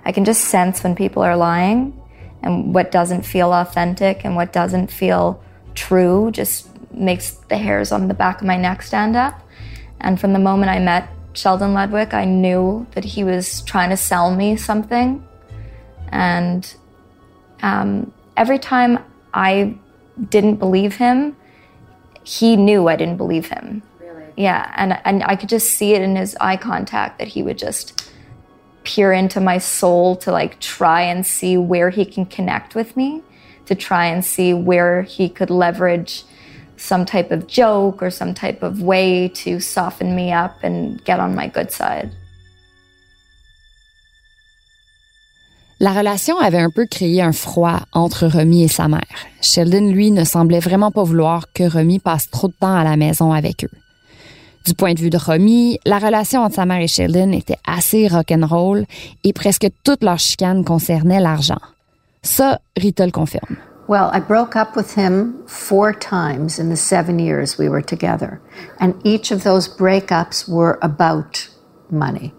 I 0.05 0.11
can 0.13 0.23
just 0.23 0.41
sense 0.41 0.83
when 0.83 0.93
people 0.93 1.23
are 1.23 1.35
lying 1.35 1.93
and 2.43 2.73
what 2.73 2.91
doesn't 2.91 3.23
feel 3.23 3.51
authentic 3.51 4.23
and 4.23 4.35
what 4.35 4.53
doesn't 4.53 4.91
feel 4.91 5.39
true 5.73 6.31
just 6.31 6.69
makes 6.93 7.37
the 7.49 7.57
hairs 7.57 7.91
on 7.91 8.07
the 8.07 8.13
back 8.13 8.41
of 8.41 8.47
my 8.47 8.57
neck 8.57 8.83
stand 8.83 9.15
up. 9.15 9.33
And 10.01 10.19
from 10.19 10.33
the 10.33 10.39
moment 10.39 10.71
I 10.71 10.79
met 10.79 11.07
Sheldon 11.33 11.73
Ludwig, 11.73 12.13
I 12.13 12.25
knew 12.25 12.85
that 12.93 13.05
he 13.05 13.23
was 13.23 13.63
trying 13.63 13.89
to 13.89 13.97
sell 13.97 14.35
me 14.35 14.55
something. 14.55 15.23
And 16.11 16.71
um, 17.63 18.11
every 18.37 18.59
time 18.59 18.99
I 19.33 19.75
didn't 20.29 20.57
believe 20.57 20.95
him, 20.95 21.35
he 22.23 22.55
knew 22.55 22.87
I 22.87 22.95
didn't 22.95 23.17
believe 23.17 23.47
him. 23.47 23.81
Really? 23.99 24.25
Yeah, 24.37 24.71
and 24.75 24.99
and 25.05 25.23
I 25.23 25.35
could 25.35 25.49
just 25.49 25.71
see 25.71 25.93
it 25.93 26.01
in 26.01 26.15
his 26.15 26.35
eye 26.39 26.57
contact 26.57 27.19
that 27.19 27.27
he 27.27 27.43
would 27.43 27.57
just 27.57 28.11
peer 28.83 29.13
into 29.13 29.39
my 29.39 29.57
soul 29.57 30.15
to 30.17 30.31
like 30.31 30.59
try 30.59 31.01
and 31.03 31.25
see 31.25 31.57
where 31.57 31.89
he 31.89 32.05
can 32.05 32.25
connect 32.25 32.75
with 32.75 32.97
me, 32.97 33.21
to 33.65 33.75
try 33.75 34.05
and 34.07 34.23
see 34.25 34.53
where 34.53 35.03
he 35.03 35.29
could 35.29 35.49
leverage 35.49 36.23
some 36.77 37.05
type 37.05 37.29
of 37.29 37.45
joke 37.45 38.01
or 38.01 38.09
some 38.09 38.33
type 38.33 38.63
of 38.63 38.81
way 38.81 39.27
to 39.27 39.59
soften 39.59 40.15
me 40.15 40.31
up 40.31 40.57
and 40.63 41.03
get 41.05 41.19
on 41.19 41.35
my 41.35 41.47
good 41.47 41.71
side. 41.71 42.11
La 45.81 45.93
relation 45.93 46.37
avait 46.37 46.59
un 46.59 46.69
peu 46.69 46.85
créé 46.85 47.23
un 47.23 47.31
froid 47.31 47.79
entre 47.91 48.27
Romy 48.27 48.65
et 48.65 48.67
sa 48.67 48.87
mère. 48.87 49.01
Sheldon, 49.41 49.89
lui, 49.89 50.11
ne 50.11 50.23
semblait 50.25 50.59
vraiment 50.59 50.91
pas 50.91 51.01
vouloir 51.01 51.51
que 51.55 51.63
Romy 51.63 51.97
passe 51.97 52.29
trop 52.29 52.49
de 52.49 52.53
temps 52.53 52.75
à 52.75 52.83
la 52.83 52.97
maison 52.97 53.33
avec 53.33 53.63
eux. 53.63 53.77
Du 54.63 54.75
point 54.75 54.93
de 54.93 54.99
vue 54.99 55.09
de 55.09 55.17
Romy, 55.17 55.79
la 55.83 55.97
relation 55.97 56.41
entre 56.43 56.57
sa 56.57 56.67
mère 56.67 56.81
et 56.81 56.87
Sheldon 56.87 57.31
était 57.31 57.57
assez 57.65 58.07
rock'n'roll 58.07 58.85
et 59.23 59.33
presque 59.33 59.69
toute 59.83 60.03
leur 60.03 60.19
chicane 60.19 60.63
concernait 60.63 61.19
l'argent. 61.19 61.61
Ça, 62.21 62.59
Rita 62.77 63.07
le 63.07 63.11
confirme. 63.11 63.57
Well, 63.87 64.11
I 64.13 64.19
broke 64.19 64.55
up 64.55 64.75
with 64.75 64.95
him 64.95 65.33
four 65.47 65.93
times 65.97 66.59
in 66.59 66.69
the 66.69 66.77
seven 66.77 67.17
years 67.17 67.57
we 67.57 67.67
were 67.67 67.83
together. 67.83 68.39
And 68.79 68.93
each 69.03 69.31
of 69.31 69.43
those 69.43 69.67
breakups 69.67 70.47
were 70.47 70.77
about 70.83 71.49
money. 71.89 72.33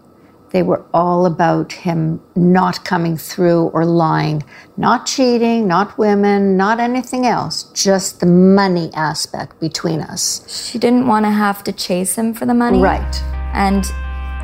They 0.53 0.61
were 0.61 0.85
all 0.93 1.25
about 1.25 1.71
him 1.71 2.21
not 2.35 2.85
coming 2.85 3.17
through 3.17 3.71
or 3.73 3.85
lying, 3.85 4.43
not 4.77 5.07
cheating, 5.07 5.67
not 5.67 5.97
women, 5.97 6.55
not 6.55 6.79
anything 6.79 7.25
else, 7.25 7.63
just 7.73 8.19
the 8.19 8.27
money 8.27 8.91
aspect 8.93 9.59
between 9.59 9.99
us. 9.99 10.45
She 10.47 10.77
didn't 10.77 11.07
want 11.07 11.25
to 11.25 11.31
have 11.31 11.63
to 11.63 11.71
chase 11.71 12.15
him 12.15 12.35
for 12.35 12.45
the 12.45 12.53
money. 12.53 12.79
Right, 12.79 13.15
And 13.53 13.83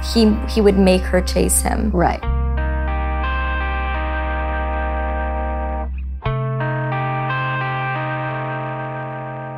he 0.03 0.33
he 0.47 0.61
would 0.61 0.79
make 0.79 1.03
her 1.03 1.21
chase 1.21 1.61
him. 1.61 1.91
right. 1.91 2.23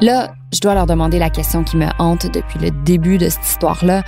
Là, 0.01 0.33
je 0.51 0.59
dois 0.59 0.73
leur 0.73 0.87
demander 0.87 1.19
la 1.19 1.29
question 1.29 1.63
qui 1.63 1.77
me 1.77 1.85
hante 1.99 2.25
depuis 2.25 2.59
le 2.59 2.71
début 2.71 3.17
de 3.19 3.29
cette 3.29 3.45
histoire-là. 3.45 4.01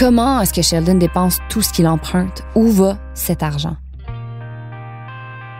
Comment 0.00 0.40
est-ce 0.40 0.54
que 0.54 0.62
Sheldon 0.62 0.94
dépense 0.94 1.40
tout 1.50 1.60
ce 1.60 1.74
qu'il 1.74 1.86
emprunte? 1.86 2.42
Où 2.54 2.68
va 2.68 2.96
cet 3.12 3.42
argent? 3.42 3.76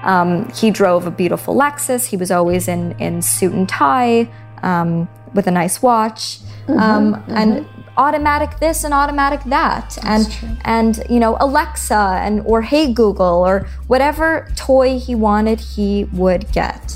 Um, 0.02 0.48
he 0.54 0.70
drove 0.70 1.06
a 1.06 1.10
beautiful 1.10 1.54
Lexus. 1.54 2.06
He 2.06 2.16
was 2.16 2.30
always 2.30 2.66
in 2.66 2.94
in 2.98 3.20
suit 3.20 3.52
and 3.52 3.68
tie, 3.68 4.30
um, 4.62 5.06
with 5.34 5.46
a 5.46 5.50
nice 5.50 5.82
watch, 5.82 6.38
um, 6.68 7.22
and 7.28 7.66
automatic 7.98 8.58
this 8.60 8.82
and 8.82 8.94
automatic 8.94 9.40
that, 9.44 9.98
That's 10.02 10.42
and 10.42 10.56
and 10.64 11.04
you 11.10 11.20
know 11.20 11.36
Alexa 11.38 12.22
and 12.22 12.40
or 12.46 12.62
Hey 12.62 12.94
Google 12.94 13.44
or 13.46 13.66
whatever 13.88 14.48
toy 14.56 14.98
he 14.98 15.14
wanted, 15.14 15.60
he 15.60 16.04
would 16.14 16.50
get. 16.50 16.94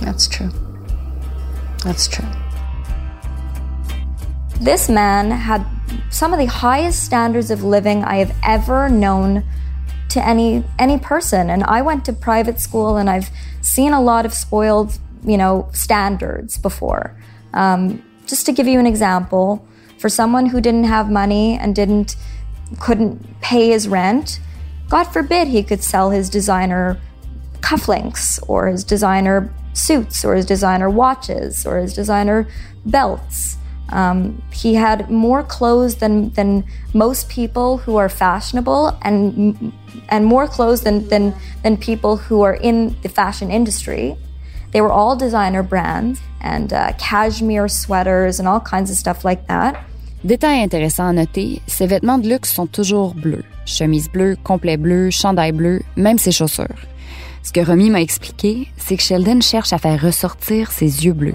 That's 0.00 0.26
true. 0.26 0.48
That's 1.84 2.08
true. 2.08 2.24
This 4.60 4.88
man 4.88 5.30
had 5.30 5.64
some 6.10 6.32
of 6.32 6.38
the 6.38 6.46
highest 6.46 7.04
standards 7.04 7.50
of 7.50 7.64
living 7.64 8.04
I 8.04 8.16
have 8.16 8.36
ever 8.42 8.88
known 8.88 9.44
to 10.10 10.26
any 10.26 10.64
any 10.78 10.98
person 10.98 11.48
and 11.48 11.64
I 11.64 11.82
went 11.82 12.04
to 12.06 12.12
private 12.12 12.60
school 12.60 12.96
and 12.96 13.08
I've 13.08 13.30
seen 13.60 13.92
a 13.92 14.02
lot 14.02 14.26
of 14.26 14.34
spoiled 14.34 14.98
you 15.24 15.36
know 15.36 15.68
standards 15.72 16.58
before 16.58 17.16
um, 17.54 18.02
just 18.26 18.44
to 18.46 18.52
give 18.52 18.66
you 18.66 18.80
an 18.80 18.86
example 18.86 19.64
for 19.98 20.08
someone 20.08 20.46
who 20.46 20.60
didn't 20.60 20.84
have 20.84 21.10
money 21.10 21.56
and 21.56 21.76
didn't 21.76 22.16
couldn't 22.80 23.40
pay 23.40 23.68
his 23.68 23.86
rent 23.86 24.40
God 24.88 25.04
forbid 25.04 25.46
he 25.46 25.62
could 25.62 25.82
sell 25.82 26.10
his 26.10 26.28
designer 26.28 27.00
cufflinks 27.60 28.42
or 28.48 28.66
his 28.66 28.82
designer 28.82 29.54
suits 29.72 30.24
or 30.24 30.34
his 30.34 30.44
designer 30.44 30.90
watches 30.90 31.64
or 31.64 31.78
his 31.78 31.94
designer 31.94 32.48
belts. 32.84 33.56
Um, 33.90 34.42
he 34.52 34.74
had 34.74 35.10
more 35.10 35.42
clothes 35.42 35.96
than, 35.96 36.30
than 36.30 36.64
most 36.94 37.28
people 37.28 37.78
who 37.78 37.96
are 37.96 38.08
fashionable 38.08 38.96
and, 39.02 39.72
and 40.08 40.24
more 40.24 40.46
clothes 40.46 40.82
than, 40.82 41.08
than, 41.08 41.34
than 41.62 41.76
people 41.76 42.16
who 42.16 42.42
are 42.42 42.54
in 42.54 42.96
the 43.02 43.08
fashion 43.08 43.50
industry. 43.50 44.16
They 44.72 44.80
were 44.80 44.92
all 44.92 45.16
designer 45.16 45.62
brands 45.62 46.20
and 46.40 46.72
uh, 46.72 46.92
cashmere 46.98 47.68
sweaters 47.68 48.38
and 48.38 48.46
all 48.46 48.60
kinds 48.60 48.90
of 48.90 48.96
stuff 48.96 49.24
like 49.24 49.46
that. 49.48 49.76
Détail 50.22 50.62
intéressant 50.62 51.08
à 51.08 51.12
noter, 51.12 51.62
ses 51.66 51.86
vêtements 51.86 52.18
de 52.18 52.28
luxe 52.28 52.52
sont 52.52 52.66
toujours 52.66 53.14
bleus. 53.14 53.42
Chemise 53.64 54.10
bleue, 54.10 54.36
complet 54.44 54.76
bleu, 54.76 55.10
chandail 55.10 55.52
bleu, 55.52 55.80
même 55.96 56.18
ses 56.18 56.30
chaussures. 56.30 56.76
Ce 57.42 57.52
que 57.52 57.60
Romy 57.60 57.88
m'a 57.88 58.02
expliqué, 58.02 58.68
c'est 58.76 58.96
que 58.96 59.02
Sheldon 59.02 59.40
cherche 59.40 59.72
à 59.72 59.78
faire 59.78 60.00
ressortir 60.00 60.70
ses 60.72 61.06
yeux 61.06 61.14
bleus. 61.14 61.34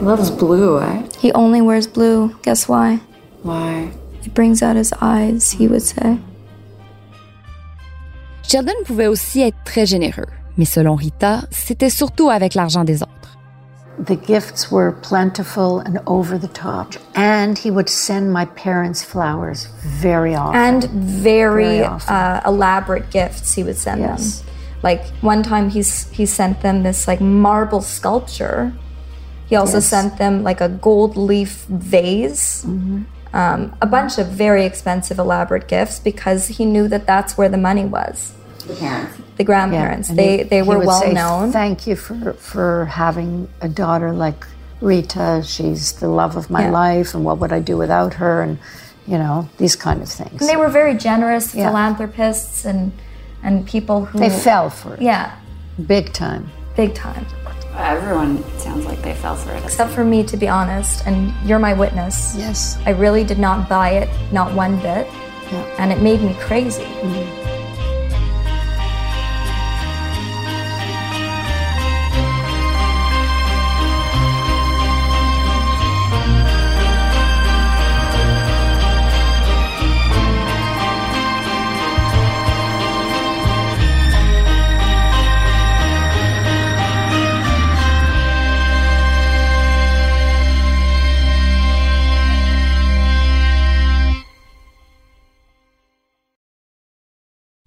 Loves 0.00 0.30
blue, 0.30 0.80
eh? 0.80 1.02
He 1.18 1.32
only 1.32 1.60
wears 1.60 1.86
blue. 1.86 2.34
Guess 2.42 2.68
why? 2.68 3.00
Why? 3.42 3.90
It 4.24 4.34
brings 4.34 4.62
out 4.62 4.76
his 4.76 4.92
eyes, 5.00 5.52
he 5.52 5.68
would 5.68 5.82
say. 5.82 6.18
Sheldon 8.42 8.74
pouvait 8.84 9.06
aussi 9.06 9.42
être 9.42 9.56
très 9.64 9.86
généreux, 9.86 10.26
mais 10.56 10.66
selon 10.66 10.94
Rita, 10.96 11.42
c'était 11.50 11.90
surtout 11.90 12.28
avec 12.30 12.54
l'argent 12.54 12.84
des 12.84 13.02
autres. 13.02 13.10
The 14.06 14.16
gifts 14.16 14.70
were 14.72 14.92
plentiful 15.02 15.78
and 15.86 16.00
over 16.06 16.36
the 16.36 16.48
top. 16.52 16.94
And 17.14 17.56
he 17.56 17.70
would 17.70 17.88
send 17.88 18.32
my 18.32 18.44
parents 18.44 19.02
flowers 19.04 19.68
very 20.00 20.34
often. 20.34 20.56
and 20.56 20.84
very, 20.90 21.78
Very 21.78 21.84
often. 21.84 22.12
uh, 22.14 22.40
elaborate 22.44 23.10
gifts 23.10 23.54
he 23.54 23.62
would 23.62 23.76
send 23.78 24.00
Yes. 24.00 24.40
them. 24.40 24.46
Like 24.82 25.02
one 25.22 25.42
time 25.42 25.70
he's 25.70 26.08
he 26.10 26.26
sent 26.26 26.60
them 26.60 26.82
this 26.82 27.06
like 27.06 27.20
marble 27.22 27.80
sculpture. 27.80 28.72
He 29.46 29.56
also 29.56 29.76
Yes. 29.78 29.86
sent 29.86 30.16
them 30.18 30.42
like 30.42 30.60
a 30.60 30.68
gold 30.68 31.16
leaf 31.16 31.64
vase. 31.68 32.64
Mm-hmm. 32.66 33.02
Um, 33.34 33.72
a 33.82 33.86
bunch 33.86 34.18
of 34.18 34.28
very 34.28 34.64
expensive, 34.64 35.18
elaborate 35.18 35.66
gifts 35.66 35.98
because 35.98 36.46
he 36.56 36.64
knew 36.64 36.86
that 36.88 37.04
that's 37.04 37.36
where 37.36 37.48
the 37.48 37.58
money 37.58 37.84
was. 37.84 38.32
The 38.68 38.74
parents. 38.74 39.16
The 39.36 39.44
grandparents, 39.44 40.08
and 40.08 40.18
they 40.18 40.36
he- 40.38 40.42
they 40.44 40.62
he 40.62 40.68
were 40.68 40.78
well 40.78 41.00
say, 41.02 41.12
known. 41.12 41.50
Thank 41.52 41.86
you 41.88 41.96
for 41.96 42.32
for 42.34 42.86
having 42.86 43.48
a 43.60 43.68
daughter 43.68 44.12
like 44.12 44.46
Rita. 44.80 45.42
She's 45.44 45.92
the 45.92 46.08
love 46.08 46.36
of 46.36 46.48
my 46.48 46.62
Yeah. 46.66 46.70
life, 46.70 47.14
and 47.14 47.24
what 47.24 47.38
would 47.40 47.52
I 47.52 47.58
do 47.60 47.76
without 47.76 48.14
her? 48.14 48.40
And 48.42 48.58
you 49.06 49.18
know 49.18 49.48
these 49.58 49.74
kind 49.76 50.00
of 50.00 50.08
things. 50.08 50.40
And 50.40 50.48
they 50.48 50.56
were 50.56 50.68
very 50.70 50.94
generous 50.96 51.54
Yeah. 51.54 51.68
philanthropists 51.68 52.64
and 52.64 52.92
and 53.42 53.66
people 53.66 54.06
who 54.06 54.18
They 54.20 54.30
fell 54.30 54.70
for 54.70 54.94
it, 54.94 55.02
yeah, 55.02 55.30
big 55.86 56.12
time. 56.12 56.44
big 56.76 56.94
time. 56.94 57.26
Uh, 57.74 57.78
everyone 57.78 58.42
sounds 58.58 58.84
like 58.86 59.02
they 59.02 59.14
fell 59.14 59.34
for 59.34 59.52
it. 59.52 59.64
Except 59.64 59.90
for 59.90 60.04
me, 60.04 60.22
to 60.24 60.36
be 60.36 60.46
honest, 60.46 61.04
and 61.06 61.32
you're 61.44 61.58
my 61.58 61.72
witness. 61.72 62.36
Yes. 62.36 62.78
I 62.86 62.90
really 62.90 63.24
did 63.24 63.40
not 63.40 63.68
buy 63.68 63.90
it, 63.90 64.08
not 64.32 64.54
one 64.54 64.76
bit. 64.76 65.08
Yeah. 65.50 65.74
And 65.78 65.90
it 65.90 66.00
made 66.00 66.22
me 66.22 66.34
crazy. 66.38 66.84
Mm-hmm. 66.84 67.43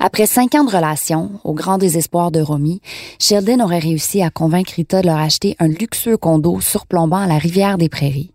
Après 0.08 0.26
cinq 0.26 0.56
ans 0.56 0.64
de 0.64 0.74
relation, 0.74 1.32
au 1.44 1.54
grand 1.54 1.78
désespoir 1.78 2.32
de 2.32 2.40
Romy, 2.40 2.80
Sheldon 3.20 3.60
aurait 3.60 3.78
réussi 3.78 4.24
à 4.24 4.30
convaincre 4.30 4.72
Rita 4.78 5.02
de 5.02 5.08
leur 5.08 5.18
acheter 5.18 5.58
un 5.60 5.68
luxueux 5.68 6.16
condo 6.16 6.62
surplombant 6.62 7.26
la 7.26 7.38
rivière 7.38 7.78
des 7.78 7.90
Prairies. 7.90 8.32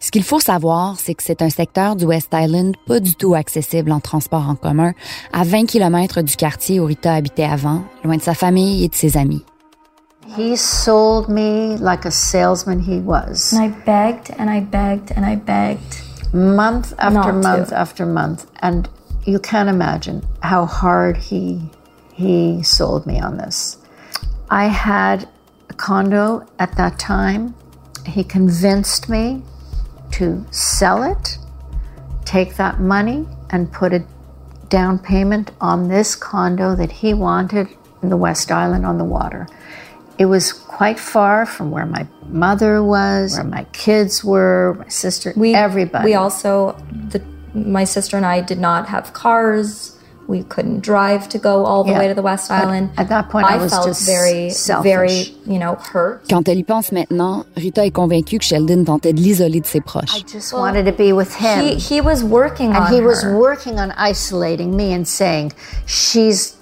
Ce 0.00 0.10
qu'il 0.10 0.22
faut 0.22 0.38
savoir, 0.38 0.96
c'est 1.00 1.14
que 1.14 1.22
c'est 1.22 1.40
un 1.40 1.48
secteur 1.48 1.96
du 1.96 2.04
West 2.04 2.28
Island 2.34 2.74
pas 2.86 3.00
du 3.00 3.14
tout 3.14 3.34
accessible 3.34 3.90
en 3.90 4.00
transport 4.00 4.50
en 4.50 4.54
commun, 4.54 4.92
à 5.32 5.44
20 5.44 5.64
km 5.64 6.20
du 6.20 6.36
quartier 6.36 6.78
où 6.78 6.84
Rita 6.84 7.14
habitait 7.14 7.44
avant, 7.44 7.84
loin 8.04 8.18
de 8.18 8.22
sa 8.22 8.34
famille 8.34 8.84
et 8.84 8.88
de 8.88 8.94
ses 8.94 9.16
amis. 9.16 9.46
He 10.36 10.58
sold 10.58 11.30
me 11.30 11.78
like 11.80 12.04
a 12.04 12.10
salesman 12.10 12.80
he 12.80 13.00
was. 13.02 13.54
And 13.54 13.64
I 13.64 13.72
begged 13.86 14.34
and 14.38 14.50
I 14.50 14.60
begged 14.60 15.16
and 15.16 15.24
I 15.24 15.36
begged. 15.36 16.04
month 16.34 16.92
after 16.98 17.32
Not 17.32 17.42
to. 17.42 17.48
month 17.48 17.72
after 17.72 18.06
month 18.06 18.46
and 18.60 18.88
you 19.28 19.38
can't 19.38 19.68
imagine 19.68 20.26
how 20.42 20.64
hard 20.64 21.16
he 21.16 21.60
he 22.14 22.62
sold 22.62 23.06
me 23.06 23.20
on 23.20 23.36
this. 23.36 23.76
I 24.50 24.66
had 24.66 25.28
a 25.68 25.74
condo 25.74 26.46
at 26.58 26.76
that 26.76 26.98
time. 26.98 27.54
He 28.06 28.24
convinced 28.24 29.08
me 29.08 29.42
to 30.12 30.44
sell 30.50 31.02
it 31.02 31.38
take 32.28 32.56
that 32.56 32.78
money 32.78 33.26
and 33.48 33.72
put 33.72 33.92
a 33.94 34.04
down 34.68 34.98
payment 34.98 35.50
on 35.62 35.88
this 35.88 36.14
condo 36.14 36.76
that 36.76 36.92
he 36.92 37.14
wanted 37.14 37.66
in 38.02 38.10
the 38.10 38.16
west 38.16 38.52
island 38.52 38.84
on 38.84 38.98
the 38.98 39.04
water. 39.04 39.46
It 40.18 40.26
was 40.26 40.52
quite 40.52 40.98
far 40.98 41.46
from 41.46 41.70
where 41.70 41.86
my 41.86 42.06
mother 42.26 42.82
was 42.82 43.36
where 43.36 43.44
my 43.44 43.64
kids 43.72 44.22
were 44.22 44.74
my 44.78 44.88
sister 44.88 45.32
We 45.36 45.54
everybody. 45.54 46.04
We 46.04 46.14
also 46.14 46.72
the 47.08 47.22
my 47.54 47.84
sister 47.84 48.16
and 48.16 48.26
I 48.26 48.40
did 48.40 48.58
not 48.58 48.88
have 48.88 49.12
cars. 49.12 49.92
We 50.26 50.42
couldn't 50.42 50.80
drive 50.82 51.26
to 51.30 51.38
go 51.38 51.64
all 51.64 51.84
the 51.84 51.92
Yeah. 51.92 52.00
way 52.00 52.08
to 52.08 52.14
the 52.14 52.20
West 52.20 52.50
Island. 52.50 52.90
at 52.98 53.08
that 53.08 53.30
point, 53.30 53.46
I 53.50 53.56
was 53.56 53.72
felt 53.72 53.86
just 53.86 54.04
very, 54.04 54.50
selfish. 54.50 54.84
very, 54.92 55.34
you 55.46 55.58
know, 55.58 55.76
hurt. 55.92 56.20
Quand 56.28 56.46
elle 56.46 56.58
y 56.58 56.62
pense 56.64 56.92
maintenant, 56.92 57.46
Rita 57.56 57.86
est 57.86 57.92
convaincue 57.94 58.38
que 58.38 58.44
Sheldon 58.44 58.84
tentait 58.84 59.14
de 59.14 59.20
l'isoler 59.22 59.60
de 59.62 59.66
ses 59.66 59.80
proches. 59.80 60.14
I 60.14 60.20
proches. 60.20 60.32
just 60.34 60.52
wanted 60.52 60.84
to 60.84 60.92
be 60.92 61.14
with 61.14 61.34
him. 61.36 61.62
He 61.64 61.76
he 61.76 62.00
was 62.02 62.22
working 62.22 62.74
and 62.74 62.84
on 62.84 62.92
he 62.92 63.00
was 63.00 63.24
working 63.24 63.78
on 63.80 63.90
isolating 63.96 64.76
me 64.76 64.92
and 64.92 65.06
saying, 65.08 65.52
she's 65.86 66.52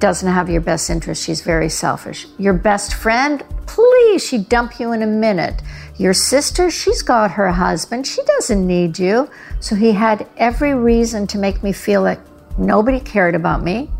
doesn't 0.00 0.28
have 0.28 0.50
your 0.50 0.60
best 0.60 0.90
interest. 0.90 1.24
She's 1.24 1.42
very 1.42 1.68
selfish. 1.68 2.26
Your 2.38 2.52
best 2.52 2.94
friend, 2.94 3.44
please, 3.66 4.24
she'd 4.24 4.48
dump 4.48 4.80
you 4.80 4.92
in 4.92 5.02
a 5.02 5.06
minute. 5.06 5.62
Your 5.96 6.14
sister, 6.14 6.70
she's 6.70 7.02
got 7.02 7.30
her 7.32 7.50
husband. 7.50 8.06
She 8.06 8.22
doesn't 8.24 8.66
need 8.66 8.98
you. 8.98 9.28
So 9.60 9.74
he 9.74 9.92
had 9.92 10.28
every 10.36 10.74
reason 10.74 11.26
to 11.28 11.38
make 11.38 11.62
me 11.62 11.72
feel 11.72 12.02
like 12.02 12.20
nobody 12.58 13.00
cared 13.00 13.34
about 13.34 13.62
me, 13.62 13.90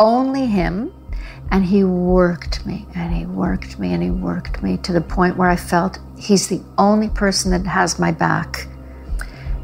only 0.00 0.46
him. 0.46 0.92
And 1.50 1.64
he 1.64 1.84
worked 1.84 2.64
me 2.64 2.86
and 2.94 3.14
he 3.14 3.26
worked 3.26 3.78
me 3.78 3.92
and 3.92 4.02
he 4.02 4.10
worked 4.10 4.62
me 4.62 4.78
to 4.78 4.92
the 4.92 5.00
point 5.00 5.36
where 5.36 5.50
I 5.50 5.56
felt 5.56 5.98
he's 6.18 6.48
the 6.48 6.62
only 6.78 7.10
person 7.10 7.50
that 7.50 7.68
has 7.68 7.98
my 7.98 8.10
back. 8.10 8.66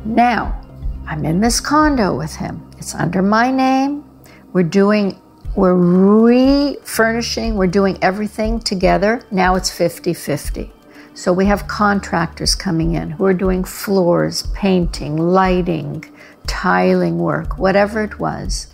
Now, 0.05 0.61
I'm 1.07 1.25
in 1.25 1.41
this 1.41 1.59
condo 1.59 2.17
with 2.17 2.37
him. 2.37 2.71
It's 2.79 2.95
under 2.95 3.23
my 3.23 3.51
name. 3.51 4.05
We're 4.53 4.63
doing, 4.63 5.21
we're 5.57 5.75
refurnishing, 5.75 7.57
we're 7.57 7.67
doing 7.67 7.99
everything 8.03 8.61
together. 8.61 9.21
Now 9.31 9.57
it's 9.57 9.71
50 9.71 10.15
50. 10.15 10.71
So 11.15 11.33
we 11.33 11.47
have 11.47 11.67
contractors 11.69 12.55
coming 12.55 12.95
in 12.95 13.11
who 13.11 13.25
are 13.27 13.35
doing 13.35 13.65
floors, 13.65 14.45
painting, 14.55 15.17
lighting, 15.17 16.05
tiling 16.47 17.19
work, 17.19 17.59
whatever 17.59 18.03
it 18.03 18.19
was. 18.19 18.69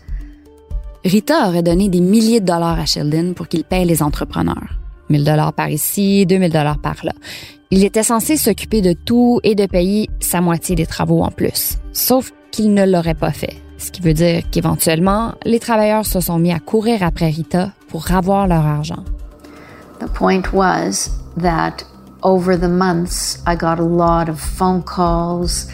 Rita 1.05 1.49
aurait 1.49 1.63
donné 1.63 1.89
des 1.89 2.01
milliers 2.01 2.41
de 2.41 2.47
dollars 2.47 2.79
à 2.79 2.85
Sheldon 2.85 3.33
pour 3.35 3.49
qu'il 3.49 3.65
paye 3.65 3.85
les 3.85 4.03
entrepreneurs. 4.03 4.77
1000 5.09 5.25
dollars 5.25 5.53
par 5.53 5.69
ici, 5.69 6.27
2000 6.27 6.51
dollars 6.51 6.79
par 6.79 6.97
là. 7.05 7.13
Il 7.71 7.85
était 7.85 8.03
censé 8.03 8.37
s'occuper 8.37 8.81
de 8.81 8.93
tout 8.93 9.41
et 9.43 9.55
de 9.55 9.67
payer 9.67 10.09
sa 10.21 10.41
moitié 10.41 10.77
des 10.77 10.87
travaux 10.87 11.23
en 11.23 11.31
plus. 11.31 11.79
Sauf 11.93 12.33
qu'il 12.51 12.75
ne 12.75 12.85
l'aurait 12.85 13.15
pas 13.15 13.33
fait. 13.33 13.57
Ce 13.79 13.91
qui 13.91 14.01
veut 14.01 14.15
dire 14.15 14.43
qu'éventuellement, 14.51 15.33
les 15.45 15.61
travailleurs 15.61 16.07
se 16.07 16.21
sont 16.21 16.39
mis 16.39 16.53
à 16.53 16.59
courir 16.59 17.03
après 17.03 17.29
Rita 17.29 17.71
pour 17.89 18.11
avoir 18.11 18.47
leur 18.47 18.65
argent. 18.65 19.05
The 20.01 20.09
point 20.09 20.53
was 20.53 21.11
that 21.37 21.85
over 22.23 22.57
the 22.57 22.69
months, 22.69 23.43
I 23.47 23.55
got 23.55 23.79
a 23.79 23.85
lot 23.85 24.29
of 24.29 24.41
phone 24.41 24.83
calls, 24.83 25.71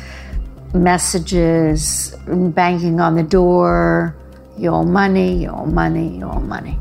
messages, 0.74 2.14
banging 2.26 3.00
on 3.00 3.14
the 3.14 3.22
door. 3.22 4.14
You 4.58 4.70
owe 4.70 4.84
money, 4.84 5.42
you 5.42 5.50
owe 5.50 5.66
money, 5.66 6.18
you 6.18 6.26
owe 6.26 6.40
money. 6.40 6.78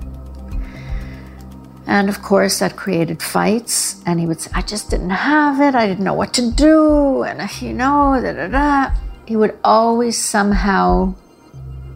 And 1.87 2.09
of 2.09 2.21
course, 2.21 2.59
that 2.59 2.75
created 2.75 3.21
fights. 3.21 4.01
And 4.05 4.19
he 4.19 4.25
would 4.25 4.39
say, 4.39 4.51
I 4.53 4.61
just 4.61 4.89
didn't 4.89 5.09
have 5.09 5.59
it. 5.61 5.75
I 5.75 5.87
didn't 5.87 6.03
know 6.03 6.13
what 6.13 6.33
to 6.33 6.51
do. 6.51 7.23
And, 7.23 7.41
you 7.61 7.73
know, 7.73 8.19
da 8.21 8.33
da 8.33 8.47
da. 8.47 8.91
He 9.31 9.37
would 9.37 9.53
always 9.63 10.17
somehow 10.17 11.13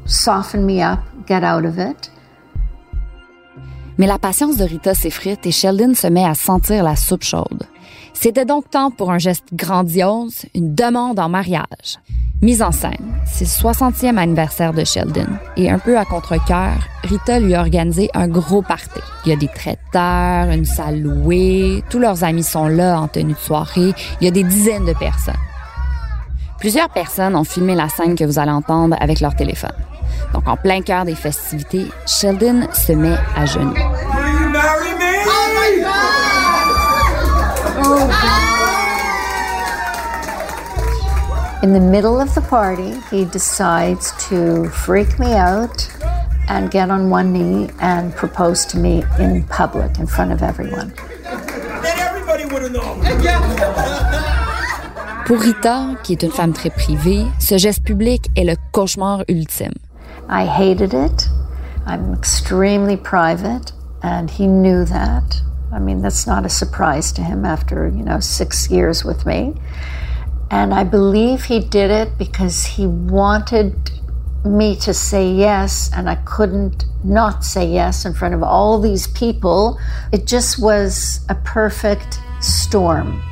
soften 0.06 0.66
me 0.66 0.82
up, 0.82 1.00
get 1.28 1.44
out 1.44 1.66
of 1.66 1.78
it. 1.78 2.10
Mais 3.98 4.08
la 4.08 4.18
patience 4.18 4.56
de 4.56 4.64
Rita 4.64 4.94
s'effrite 4.94 5.46
et 5.46 5.52
Sheldon 5.52 5.96
se 5.96 6.08
met 6.08 6.24
à 6.24 6.34
sentir 6.34 6.82
la 6.86 6.96
soupe 6.96 7.26
chaude. 7.26 7.64
C'était 8.14 8.46
donc 8.46 8.70
temps 8.70 8.90
pour 8.90 9.12
un 9.12 9.18
geste 9.18 9.54
grandiose, 9.54 10.46
une 10.56 10.76
demande 10.76 11.20
en 11.20 11.28
mariage. 11.28 12.00
Mise 12.42 12.62
en 12.62 12.72
scène, 12.72 13.20
c'est 13.26 13.44
le 13.44 13.70
60e 13.70 14.16
anniversaire 14.16 14.72
de 14.72 14.86
Sheldon 14.86 15.28
et 15.58 15.70
un 15.70 15.80
peu 15.80 15.98
à 15.98 16.06
contre-cœur, 16.06 16.88
Rita 17.04 17.42
lui 17.42 17.54
a 17.54 17.60
organisé 17.60 18.10
un 18.14 18.30
gros 18.30 18.62
party. 18.62 19.02
Il 19.26 19.30
y 19.32 19.34
a 19.34 19.38
des 19.38 19.50
traiteurs, 19.50 20.54
une 20.54 20.64
salle 20.64 21.02
louée, 21.02 21.84
tous 21.90 22.00
leurs 22.00 22.24
amis 22.24 22.44
sont 22.44 22.70
là 22.70 22.98
en 22.98 23.10
tenue 23.10 23.34
de 23.34 23.38
soirée, 23.40 23.92
il 24.22 24.24
y 24.24 24.28
a 24.30 24.32
des 24.32 24.44
dizaines 24.44 24.86
de 24.86 24.94
personnes. 24.94 25.36
Plusieurs 26.60 26.90
personnes 26.90 27.36
ont 27.36 27.44
filmé 27.44 27.76
la 27.76 27.90
scène 27.90 28.16
que 28.16 28.24
vous 28.24 28.40
allez 28.40 28.52
entendre 28.52 28.96
avec 29.00 29.20
leur 29.20 29.36
téléphone. 29.36 29.74
Donc 30.34 30.48
en 30.48 30.58
plein 30.58 30.82
cœur 30.82 31.06
des 31.06 31.16
festivités, 31.16 31.88
Sheldon 32.06 32.68
se 32.74 32.94
met 32.94 33.18
à 33.36 33.46
genoux. 33.46 33.76
In 41.64 41.74
the 41.74 41.80
middle 41.80 42.22
of 42.22 42.34
the 42.36 42.42
party, 42.42 42.94
he 43.10 43.26
decides 43.26 44.12
to 44.30 44.70
freak 44.70 45.18
me 45.18 45.34
out 45.34 45.90
and 46.48 46.70
get 46.70 46.92
on 46.92 47.10
one 47.10 47.34
knee 47.34 47.70
and 47.80 48.14
propose 48.16 48.66
to 48.68 48.78
me 48.78 49.04
in 49.18 49.44
public 49.44 49.98
in 49.98 50.06
front 50.06 50.32
of 50.32 50.44
everyone. 50.44 50.94
Then 51.82 52.00
everybody 52.00 52.46
would 52.46 52.62
have 52.62 52.72
known. 52.72 53.02
Pour 55.26 55.40
Rita, 55.40 55.96
qui 56.04 56.14
est 56.14 56.22
une 56.22 56.30
femme 56.30 56.54
très 56.54 56.70
privée, 56.70 57.26
ce 57.40 57.58
geste 57.58 57.84
public 57.84 58.30
est 58.36 58.44
le 58.44 58.56
cauchemar 58.72 59.24
ultime. 59.28 59.74
I 60.30 60.46
hated 60.46 60.94
it. 60.94 61.28
I'm 61.88 62.14
extremely 62.14 62.96
private, 62.96 63.72
and 64.04 64.30
he 64.30 64.46
knew 64.46 64.86
that. 64.86 65.42
I 65.74 65.80
mean, 65.80 66.04
that's 66.04 66.28
not 66.28 66.46
a 66.46 66.50
surprise 66.50 67.12
to 67.14 67.24
him 67.24 67.44
after, 67.44 67.88
you 67.88 68.04
know, 68.04 68.20
six 68.20 68.70
years 68.70 69.04
with 69.04 69.26
me. 69.26 69.56
And 70.52 70.76
I 70.76 70.84
believe 70.84 71.46
he 71.46 71.60
did 71.60 71.90
it 71.90 72.20
because 72.20 72.64
he 72.64 72.86
wanted 72.86 73.74
me 74.46 74.76
to 74.76 74.94
say 74.94 75.28
yes, 75.28 75.90
and 75.92 76.08
I 76.08 76.18
couldn't 76.18 76.86
not 77.04 77.44
say 77.44 77.66
yes 77.66 78.06
in 78.06 78.14
front 78.14 78.36
of 78.36 78.44
all 78.44 78.80
these 78.80 79.08
people. 79.08 79.80
It 80.12 80.28
just 80.28 80.62
was 80.62 81.22
a 81.30 81.36
perfect 81.44 82.20
storm. 82.42 83.24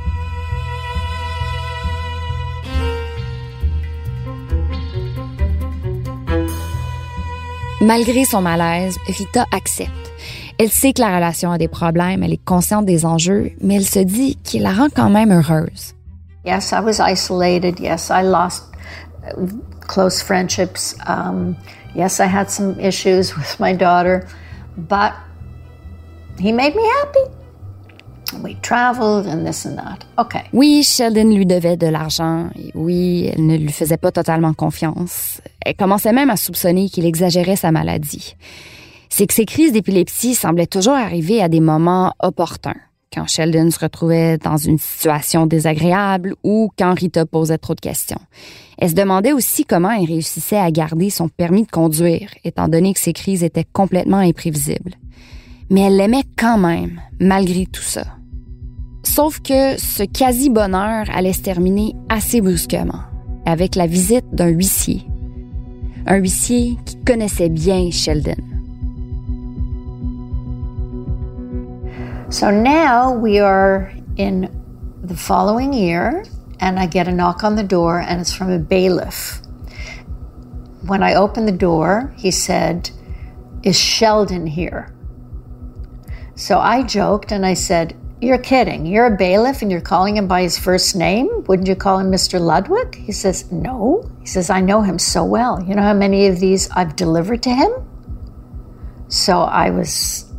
Malgré 7.84 8.24
son 8.24 8.40
malaise, 8.40 8.96
Rita 9.06 9.44
accepte. 9.52 9.90
Elle 10.58 10.70
sait 10.70 10.94
que 10.94 11.02
la 11.02 11.16
relation 11.16 11.52
a 11.52 11.58
des 11.58 11.68
problèmes, 11.68 12.22
elle 12.22 12.32
est 12.32 12.42
consciente 12.42 12.86
des 12.86 13.04
enjeux, 13.04 13.52
mais 13.60 13.74
elle 13.74 13.84
se 13.84 13.98
dit 13.98 14.36
qu'il 14.42 14.62
la 14.62 14.72
rend 14.72 14.88
quand 14.88 15.10
même 15.10 15.30
heureuse. 15.30 15.92
Yes, 16.46 16.72
I 16.72 16.80
was 16.80 16.98
isolated. 16.98 17.78
Yes, 17.78 18.08
I 18.08 18.22
lost 18.22 18.64
uh, 19.26 19.46
close 19.86 20.22
friendships. 20.22 20.96
Um, 21.06 21.56
yes, 21.94 22.20
I 22.20 22.26
had 22.26 22.48
some 22.48 22.80
issues 22.80 23.36
with 23.36 23.60
my 23.60 23.74
daughter, 23.74 24.26
but 24.78 25.12
he 26.38 26.52
made 26.52 26.74
me 26.74 26.88
happy. 27.02 27.43
We 28.42 28.56
traveled 28.62 29.26
and 29.26 29.44
this 29.44 29.66
and 29.66 29.76
that. 29.76 29.98
Okay. 30.18 30.42
Oui, 30.52 30.82
Sheldon 30.82 31.34
lui 31.34 31.46
devait 31.46 31.76
de 31.76 31.86
l'argent, 31.86 32.50
oui, 32.74 33.30
elle 33.32 33.46
ne 33.46 33.56
lui 33.56 33.72
faisait 33.72 33.96
pas 33.96 34.12
totalement 34.12 34.52
confiance. 34.54 35.40
Elle 35.64 35.76
commençait 35.76 36.12
même 36.12 36.30
à 36.30 36.36
soupçonner 36.36 36.88
qu'il 36.88 37.06
exagérait 37.06 37.56
sa 37.56 37.72
maladie. 37.72 38.36
C'est 39.08 39.26
que 39.26 39.34
ses 39.34 39.46
crises 39.46 39.72
d'épilepsie 39.72 40.34
semblaient 40.34 40.66
toujours 40.66 40.94
arriver 40.94 41.40
à 41.40 41.48
des 41.48 41.60
moments 41.60 42.12
opportuns, 42.20 42.74
quand 43.12 43.28
Sheldon 43.28 43.70
se 43.70 43.78
retrouvait 43.78 44.38
dans 44.38 44.56
une 44.56 44.78
situation 44.78 45.46
désagréable 45.46 46.34
ou 46.42 46.70
quand 46.76 46.94
Rita 46.94 47.24
posait 47.24 47.58
trop 47.58 47.74
de 47.74 47.80
questions. 47.80 48.20
Elle 48.78 48.90
se 48.90 48.94
demandait 48.94 49.32
aussi 49.32 49.64
comment 49.64 49.92
il 49.92 50.06
réussissait 50.06 50.58
à 50.58 50.70
garder 50.70 51.10
son 51.10 51.28
permis 51.28 51.62
de 51.62 51.70
conduire, 51.70 52.30
étant 52.42 52.68
donné 52.68 52.92
que 52.92 53.00
ses 53.00 53.12
crises 53.12 53.44
étaient 53.44 53.66
complètement 53.72 54.18
imprévisibles. 54.18 54.96
Mais 55.70 55.82
elle 55.82 55.96
l'aimait 55.96 56.24
quand 56.36 56.58
même, 56.58 57.00
malgré 57.20 57.66
tout 57.66 57.82
ça. 57.82 58.04
Sauf 59.04 59.40
que 59.40 59.78
ce 59.78 60.02
quasi-bonheur 60.02 61.06
allait 61.12 61.34
se 61.34 61.42
terminer 61.42 61.94
assez 62.08 62.40
brusquement, 62.40 63.02
avec 63.46 63.76
la 63.76 63.86
visite 63.86 64.24
d'un 64.32 64.48
huissier. 64.48 65.06
Un 66.06 66.16
huissier 66.16 66.78
qui 66.84 66.96
connaissait 67.04 67.50
bien 67.50 67.90
Sheldon. 67.90 68.42
So 72.30 72.50
now 72.50 73.12
we 73.12 73.38
are 73.38 73.92
in 74.16 74.48
the 75.04 75.14
following 75.14 75.72
year, 75.72 76.24
and 76.60 76.78
I 76.78 76.86
get 76.86 77.06
a 77.06 77.12
knock 77.12 77.44
on 77.44 77.54
the 77.54 77.62
door, 77.62 78.00
and 78.00 78.20
it's 78.20 78.32
from 78.32 78.50
a 78.50 78.58
bailiff. 78.58 79.40
When 80.86 81.02
I 81.02 81.14
opened 81.14 81.46
the 81.46 81.52
door, 81.52 82.12
he 82.16 82.30
said, 82.30 82.90
Is 83.62 83.78
Sheldon 83.78 84.46
here? 84.46 84.92
So 86.34 86.58
I 86.58 86.82
joked 86.82 87.30
and 87.32 87.46
I 87.46 87.54
said, 87.54 87.94
You're 88.20 88.38
kidding. 88.38 88.86
You're 88.86 89.06
a 89.06 89.16
bailiff 89.16 89.60
and 89.60 89.70
you're 89.70 89.80
calling 89.80 90.16
him 90.16 90.28
by 90.28 90.42
his 90.42 90.58
first 90.58 90.94
name? 90.94 91.44
Wouldn't 91.44 91.68
you 91.68 91.74
call 91.74 91.98
him 91.98 92.10
Mr. 92.10 92.40
Ludwig? 92.40 92.94
He 92.94 93.12
says, 93.12 93.50
No. 93.50 94.10
He 94.20 94.26
says, 94.26 94.50
I 94.50 94.60
know 94.60 94.82
him 94.82 94.98
so 94.98 95.24
well. 95.24 95.62
You 95.62 95.74
know 95.74 95.82
how 95.82 95.94
many 95.94 96.26
of 96.28 96.40
these 96.40 96.70
I've 96.70 96.96
delivered 96.96 97.42
to 97.42 97.50
him? 97.50 97.72
So 99.08 99.40
I 99.40 99.70
was 99.70 100.32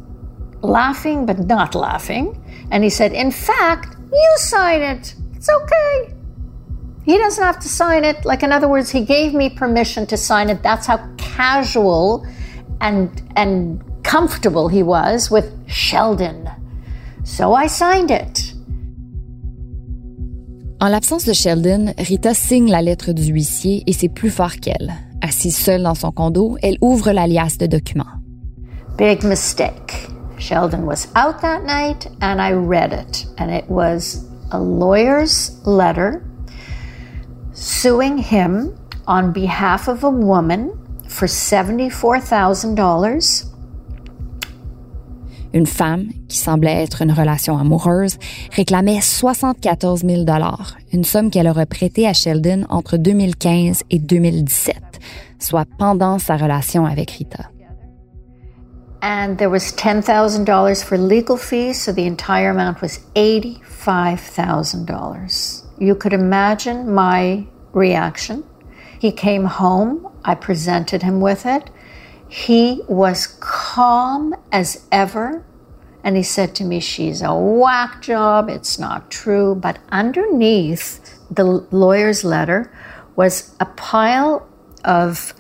laughing, 0.62 1.26
but 1.26 1.40
not 1.40 1.76
laughing. 1.76 2.42
And 2.72 2.84
he 2.84 2.90
said, 2.90 3.14
In 3.14 3.30
fact, 3.30 3.98
you 4.12 4.34
sign 4.38 4.82
it. 4.82 5.16
It's 5.36 5.50
okay. 5.50 6.14
He 7.04 7.18
doesn't 7.18 7.44
have 7.44 7.60
to 7.60 7.70
sign 7.70 8.04
it. 8.04 8.26
Like, 8.26 8.42
in 8.42 8.52
other 8.52 8.68
words, 8.68 8.90
he 8.90 9.06
gave 9.06 9.34
me 9.34 9.50
permission 9.50 10.08
to 10.08 10.18
sign 10.18 10.50
it. 10.50 10.64
That's 10.64 10.88
how 10.88 11.08
casual 11.18 12.26
and, 12.82 13.22
and 13.36 13.84
comfortable 14.04 14.70
he 14.70 14.82
was 14.82 15.30
with 15.30 15.54
Sheldon. 15.70 16.50
So 17.26 17.54
I 17.56 17.68
signed 17.68 18.12
it. 18.12 18.54
En 20.80 20.90
l'absence 20.90 21.26
de 21.26 21.34
Sheldon, 21.34 21.92
Rita 21.98 22.36
signe 22.36 22.70
la 22.70 22.84
lettre 22.84 23.14
du 23.14 23.24
huissier 23.24 23.82
et 23.88 23.94
c'est 23.94 24.10
plus 24.10 24.30
fort 24.30 24.58
qu'elle. 24.62 24.94
Assise 25.22 25.58
seule 25.58 25.82
dans 25.82 25.96
son 25.96 26.12
condo, 26.12 26.56
elle 26.62 26.78
ouvre 26.82 27.12
l'alias 27.12 27.58
de 27.58 27.66
documents. 27.66 28.22
Big 28.96 29.24
mistake. 29.24 30.08
Sheldon 30.38 30.86
was 30.86 31.08
out 31.16 31.42
that 31.42 31.64
night 31.66 32.08
and 32.22 32.40
I 32.40 32.52
read 32.52 32.94
it. 32.94 33.26
And 33.40 33.50
it 33.50 33.68
was 33.70 34.24
a 34.52 34.60
lawyer's 34.60 35.54
letter 35.66 36.22
suing 37.54 38.20
him 38.20 38.76
on 39.08 39.32
behalf 39.32 39.88
of 39.88 40.04
a 40.04 40.12
woman 40.12 40.74
for 41.08 41.28
$74,000 41.28 43.55
une 45.56 45.66
femme, 45.66 46.10
qui 46.28 46.38
semblait 46.38 46.84
être 46.84 47.02
une 47.02 47.14
relation 47.14 47.58
amoureuse, 47.58 48.18
réclamait 48.52 49.02
74 49.02 50.02
000 50.02 50.26
une 50.94 51.06
somme 51.06 51.32
qu'elle 51.32 51.48
aurait 51.48 51.66
prêtée 51.66 52.08
à 52.08 52.14
Sheldon 52.14 52.66
entre 52.70 52.98
2015 52.98 53.82
et 53.90 53.98
2017, 53.98 54.76
soit 55.40 55.66
pendant 55.80 56.20
sa 56.20 56.36
relation 56.36 56.86
avec 56.86 57.10
Rita. 57.12 57.46
And 59.02 59.38
there 59.38 59.50
was 59.50 59.72
$10,000 59.72 60.84
for 60.84 60.98
legal 60.98 61.38
fees, 61.38 61.82
so 61.82 61.94
the 61.94 62.06
entire 62.06 62.50
amount 62.50 62.82
was 62.82 63.00
$85,000. 63.16 65.64
You 65.80 65.96
could 65.96 66.14
imagine 66.14 66.94
my 66.94 67.48
reaction. 67.74 68.44
He 69.00 69.12
came 69.12 69.46
home, 69.46 70.06
I 70.26 70.36
presented 70.36 71.02
him 71.04 71.22
with 71.22 71.46
it. 71.46 71.70
He 72.28 72.82
was 72.90 73.28
calm 73.76 74.34
as 74.54 74.88
ever. 74.90 75.44
And 76.02 76.16
he 76.16 76.24
said 76.24 76.56
to 76.56 76.64
me, 76.64 76.80
She's 76.80 77.22
a 77.22 77.36
whack 77.36 78.02
job. 78.02 78.50
It's 78.50 78.80
not 78.80 79.12
true. 79.12 79.54
But 79.54 79.80
underneath 79.90 81.20
the 81.30 81.44
lawyer's 81.72 82.24
letter 82.24 82.72
was 83.18 83.54
a 83.60 83.66
pile 83.66 84.48
of 84.86 85.34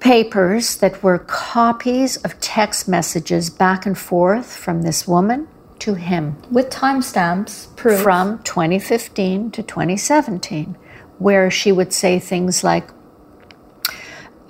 papers 0.00 0.76
that 0.78 1.00
were 1.04 1.18
copies 1.18 2.16
of 2.24 2.40
text 2.40 2.88
messages 2.88 3.50
back 3.50 3.86
and 3.86 3.96
forth 3.96 4.56
from 4.56 4.82
this 4.82 5.06
woman 5.06 5.46
to 5.78 5.94
him. 5.94 6.36
With 6.50 6.70
timestamps, 6.70 7.68
From 8.02 8.42
2015 8.42 9.52
to 9.52 9.62
2017, 9.62 10.76
where 11.18 11.52
she 11.52 11.70
would 11.70 11.92
say 11.92 12.18
things 12.18 12.64
like, 12.64 12.90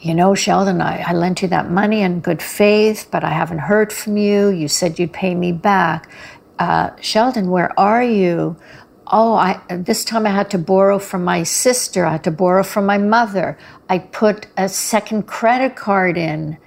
you 0.02 0.16
know, 0.16 0.34
Sheldon, 0.34 0.80
I, 0.80 1.04
I, 1.06 1.12
lent 1.12 1.42
you 1.42 1.48
that 1.48 1.70
money 1.70 2.02
in 2.02 2.18
good 2.18 2.42
faith, 2.42 3.06
but 3.12 3.22
I 3.22 3.30
haven't 3.30 3.60
heard 3.60 3.92
from 3.92 4.16
you. 4.16 4.48
You 4.48 4.66
said 4.66 4.98
you'd 4.98 5.12
pay 5.12 5.32
me 5.36 5.52
back. 5.52 6.10
Uh, 6.58 6.90
Sheldon, 7.00 7.50
where 7.50 7.78
are 7.78 8.02
you? 8.02 8.56
Oh, 9.06 9.34
I, 9.34 9.60
this 9.68 10.04
time 10.04 10.26
I 10.26 10.30
had 10.30 10.50
to 10.50 10.58
borrow 10.58 10.98
from 10.98 11.22
my 11.22 11.44
sister. 11.44 12.04
I 12.04 12.12
had 12.12 12.24
to 12.24 12.32
borrow 12.32 12.64
from 12.64 12.84
my 12.84 12.98
mother. 12.98 13.56
I 13.88 13.98
put 13.98 14.48
a 14.56 14.68
second 14.68 15.28
credit 15.28 15.76
card 15.76 16.18
in, 16.18 16.58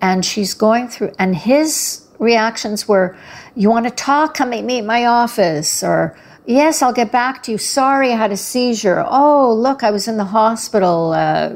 and 0.00 0.24
she's 0.24 0.54
going 0.54 0.86
through. 0.86 1.10
And 1.18 1.34
his 1.34 2.06
reactions 2.20 2.86
were, 2.86 3.16
"You 3.56 3.68
want 3.68 3.86
to 3.86 3.90
talk? 3.90 4.34
Come 4.34 4.50
meet 4.50 4.64
me 4.64 4.78
at 4.78 4.84
my 4.84 5.06
office," 5.06 5.82
or 5.82 6.16
"Yes, 6.44 6.82
I'll 6.82 6.92
get 6.92 7.10
back 7.10 7.42
to 7.44 7.52
you. 7.52 7.58
Sorry, 7.58 8.12
I 8.12 8.16
had 8.16 8.30
a 8.30 8.36
seizure. 8.36 9.04
Oh, 9.08 9.52
look, 9.52 9.82
I 9.82 9.90
was 9.90 10.06
in 10.06 10.18
the 10.18 10.26
hospital." 10.26 11.12
Uh, 11.12 11.54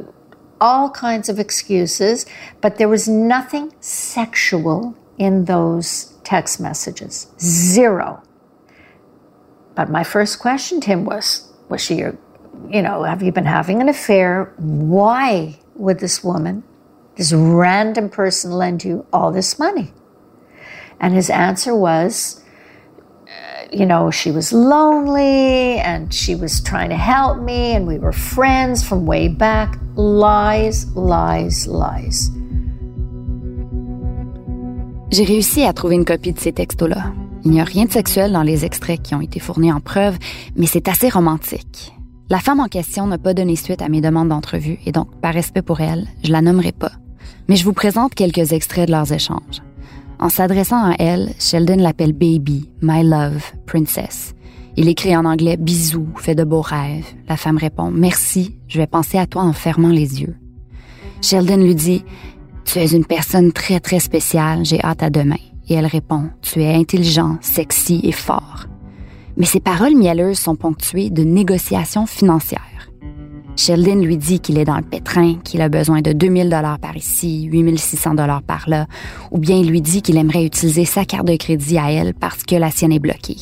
all 0.60 0.90
kinds 0.90 1.28
of 1.28 1.38
excuses, 1.38 2.26
but 2.60 2.76
there 2.76 2.88
was 2.88 3.08
nothing 3.08 3.72
sexual 3.80 4.94
in 5.18 5.44
those 5.44 6.14
text 6.24 6.60
messages. 6.60 7.28
Zero. 7.40 8.22
But 9.74 9.90
my 9.90 10.04
first 10.04 10.38
question 10.38 10.80
to 10.82 10.86
him 10.88 11.04
was 11.04 11.52
Was 11.68 11.80
she 11.80 11.96
your, 11.96 12.18
you 12.68 12.82
know, 12.82 13.04
have 13.04 13.22
you 13.22 13.32
been 13.32 13.46
having 13.46 13.80
an 13.80 13.88
affair? 13.88 14.52
Why 14.56 15.58
would 15.74 16.00
this 16.00 16.22
woman, 16.22 16.62
this 17.16 17.32
random 17.32 18.08
person, 18.10 18.52
lend 18.52 18.84
you 18.84 19.06
all 19.12 19.30
this 19.32 19.58
money? 19.58 19.92
And 21.00 21.14
his 21.14 21.30
answer 21.30 21.74
was, 21.74 22.44
you 23.72 23.86
know, 23.86 24.10
she 24.10 24.30
was 24.30 24.52
lonely 24.52 25.78
and 25.78 26.12
she 26.12 26.34
was 26.34 26.60
trying 26.62 26.90
to 26.90 26.96
help 26.96 27.42
me 27.42 27.74
and 27.74 27.86
we 27.86 27.98
were 27.98 28.12
friends 28.12 28.82
from 28.82 29.06
way 29.06 29.28
back. 29.28 29.78
Lies, 29.96 30.86
lies, 30.94 31.66
lies. 31.66 32.30
J'ai 35.10 35.24
réussi 35.24 35.64
à 35.64 35.72
trouver 35.72 35.96
une 35.96 36.04
copie 36.04 36.32
de 36.32 36.38
ces 36.38 36.52
textos-là. 36.52 37.12
Il 37.44 37.50
n'y 37.50 37.60
a 37.60 37.64
rien 37.64 37.86
de 37.86 37.90
sexuel 37.90 38.32
dans 38.32 38.42
les 38.42 38.64
extraits 38.64 39.02
qui 39.02 39.14
ont 39.14 39.20
été 39.20 39.40
fournis 39.40 39.72
en 39.72 39.80
preuve, 39.80 40.16
mais 40.56 40.66
c'est 40.66 40.88
assez 40.88 41.08
romantique. 41.08 41.92
La 42.28 42.38
femme 42.38 42.60
en 42.60 42.68
question 42.68 43.06
n'a 43.06 43.18
pas 43.18 43.34
donné 43.34 43.56
suite 43.56 43.82
à 43.82 43.88
mes 43.88 44.00
demandes 44.00 44.28
d'entrevue 44.28 44.78
et 44.86 44.92
donc, 44.92 45.08
par 45.20 45.34
respect 45.34 45.62
pour 45.62 45.80
elle, 45.80 46.06
je 46.22 46.30
la 46.30 46.42
nommerai 46.42 46.70
pas. 46.70 46.92
Mais 47.48 47.56
je 47.56 47.64
vous 47.64 47.72
présente 47.72 48.14
quelques 48.14 48.52
extraits 48.52 48.86
de 48.86 48.92
leurs 48.92 49.12
échanges. 49.12 49.62
En 50.20 50.28
s'adressant 50.28 50.84
à 50.84 50.96
elle, 50.98 51.32
Sheldon 51.38 51.76
l'appelle 51.78 52.12
Baby, 52.12 52.68
My 52.82 53.02
Love, 53.02 53.42
Princess. 53.64 54.34
Il 54.76 54.86
écrit 54.86 55.16
en 55.16 55.24
anglais 55.24 55.56
Bisous, 55.56 56.08
fait 56.16 56.34
de 56.34 56.44
beaux 56.44 56.60
rêves. 56.60 57.06
La 57.26 57.38
femme 57.38 57.56
répond 57.56 57.90
Merci, 57.90 58.58
je 58.68 58.78
vais 58.78 58.86
penser 58.86 59.16
à 59.16 59.26
toi 59.26 59.42
en 59.42 59.54
fermant 59.54 59.88
les 59.88 60.20
yeux. 60.20 60.36
Sheldon 61.22 61.56
lui 61.56 61.74
dit 61.74 62.04
Tu 62.66 62.78
es 62.80 62.92
une 62.92 63.06
personne 63.06 63.50
très 63.52 63.80
très 63.80 63.98
spéciale, 63.98 64.66
j'ai 64.66 64.84
hâte 64.84 65.02
à 65.02 65.08
demain. 65.08 65.40
Et 65.70 65.74
elle 65.74 65.86
répond 65.86 66.28
Tu 66.42 66.62
es 66.62 66.74
intelligent, 66.74 67.38
sexy 67.40 68.00
et 68.02 68.12
fort. 68.12 68.66
Mais 69.38 69.46
ces 69.46 69.60
paroles 69.60 69.96
mielleuses 69.96 70.38
sont 70.38 70.56
ponctuées 70.56 71.08
de 71.08 71.24
négociations 71.24 72.04
financières. 72.04 72.79
Sheldon 73.60 73.96
lui 73.96 74.16
dit 74.16 74.40
qu'il 74.40 74.56
est 74.56 74.64
dans 74.64 74.78
le 74.78 74.82
pétrin, 74.82 75.34
qu'il 75.44 75.60
a 75.60 75.68
besoin 75.68 76.00
de 76.00 76.14
2000 76.14 76.48
dollars 76.48 76.78
par 76.78 76.96
ici, 76.96 77.44
8600 77.52 78.14
dollars 78.14 78.40
par 78.42 78.66
là, 78.70 78.86
ou 79.32 79.36
bien 79.36 79.58
il 79.58 79.68
lui 79.68 79.82
dit 79.82 80.00
qu'il 80.00 80.16
aimerait 80.16 80.46
utiliser 80.46 80.86
sa 80.86 81.04
carte 81.04 81.26
de 81.26 81.36
crédit 81.36 81.76
à 81.76 81.92
elle 81.92 82.14
parce 82.14 82.42
que 82.42 82.54
la 82.54 82.70
sienne 82.70 82.90
est 82.90 82.98
bloquée. 82.98 83.36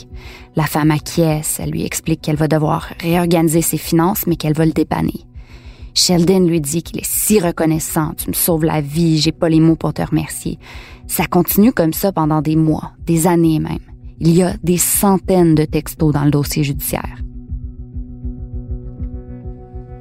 La 0.57 0.64
femme 0.64 0.90
acquiesce, 0.90 1.61
elle 1.61 1.70
lui 1.70 1.85
explique 1.85 2.20
qu'elle 2.20 2.35
va 2.35 2.48
devoir 2.48 2.88
réorganiser 2.98 3.62
ses 3.62 3.76
finances, 3.76 4.26
mais 4.26 4.35
qu'elle 4.35 4.54
va 4.54 4.66
le 4.66 4.72
dépanner. 4.72 5.24
Sheldon 5.94 6.48
lui 6.48 6.61
dit 6.61 6.83
qu'il 6.83 6.98
est 6.98 7.09
si 7.09 7.38
reconnaissant, 7.38 8.14
tu 8.16 8.28
me 8.28 8.35
sauves 8.35 8.64
la 8.64 8.81
vie, 8.81 9.18
j'ai 9.18 9.31
pas 9.31 9.48
les 9.48 9.61
mots 9.61 9.76
pour 9.76 9.94
te 9.94 10.02
remercier. 10.02 10.59
Ça 11.07 11.26
continue 11.26 11.72
comme 11.72 11.92
ça 11.92 12.11
pendant 12.11 12.42
des 12.42 12.57
mois, 12.57 12.90
des 13.07 13.28
années 13.28 13.61
même. 13.61 13.78
Il 14.18 14.35
y 14.35 14.42
a 14.42 14.54
des 14.64 14.78
centaines 14.78 15.54
de 15.54 15.64
textos 15.64 16.12
dans 16.12 16.24
le 16.24 16.33
dossier 16.33 16.64
judiciaire. 16.64 17.18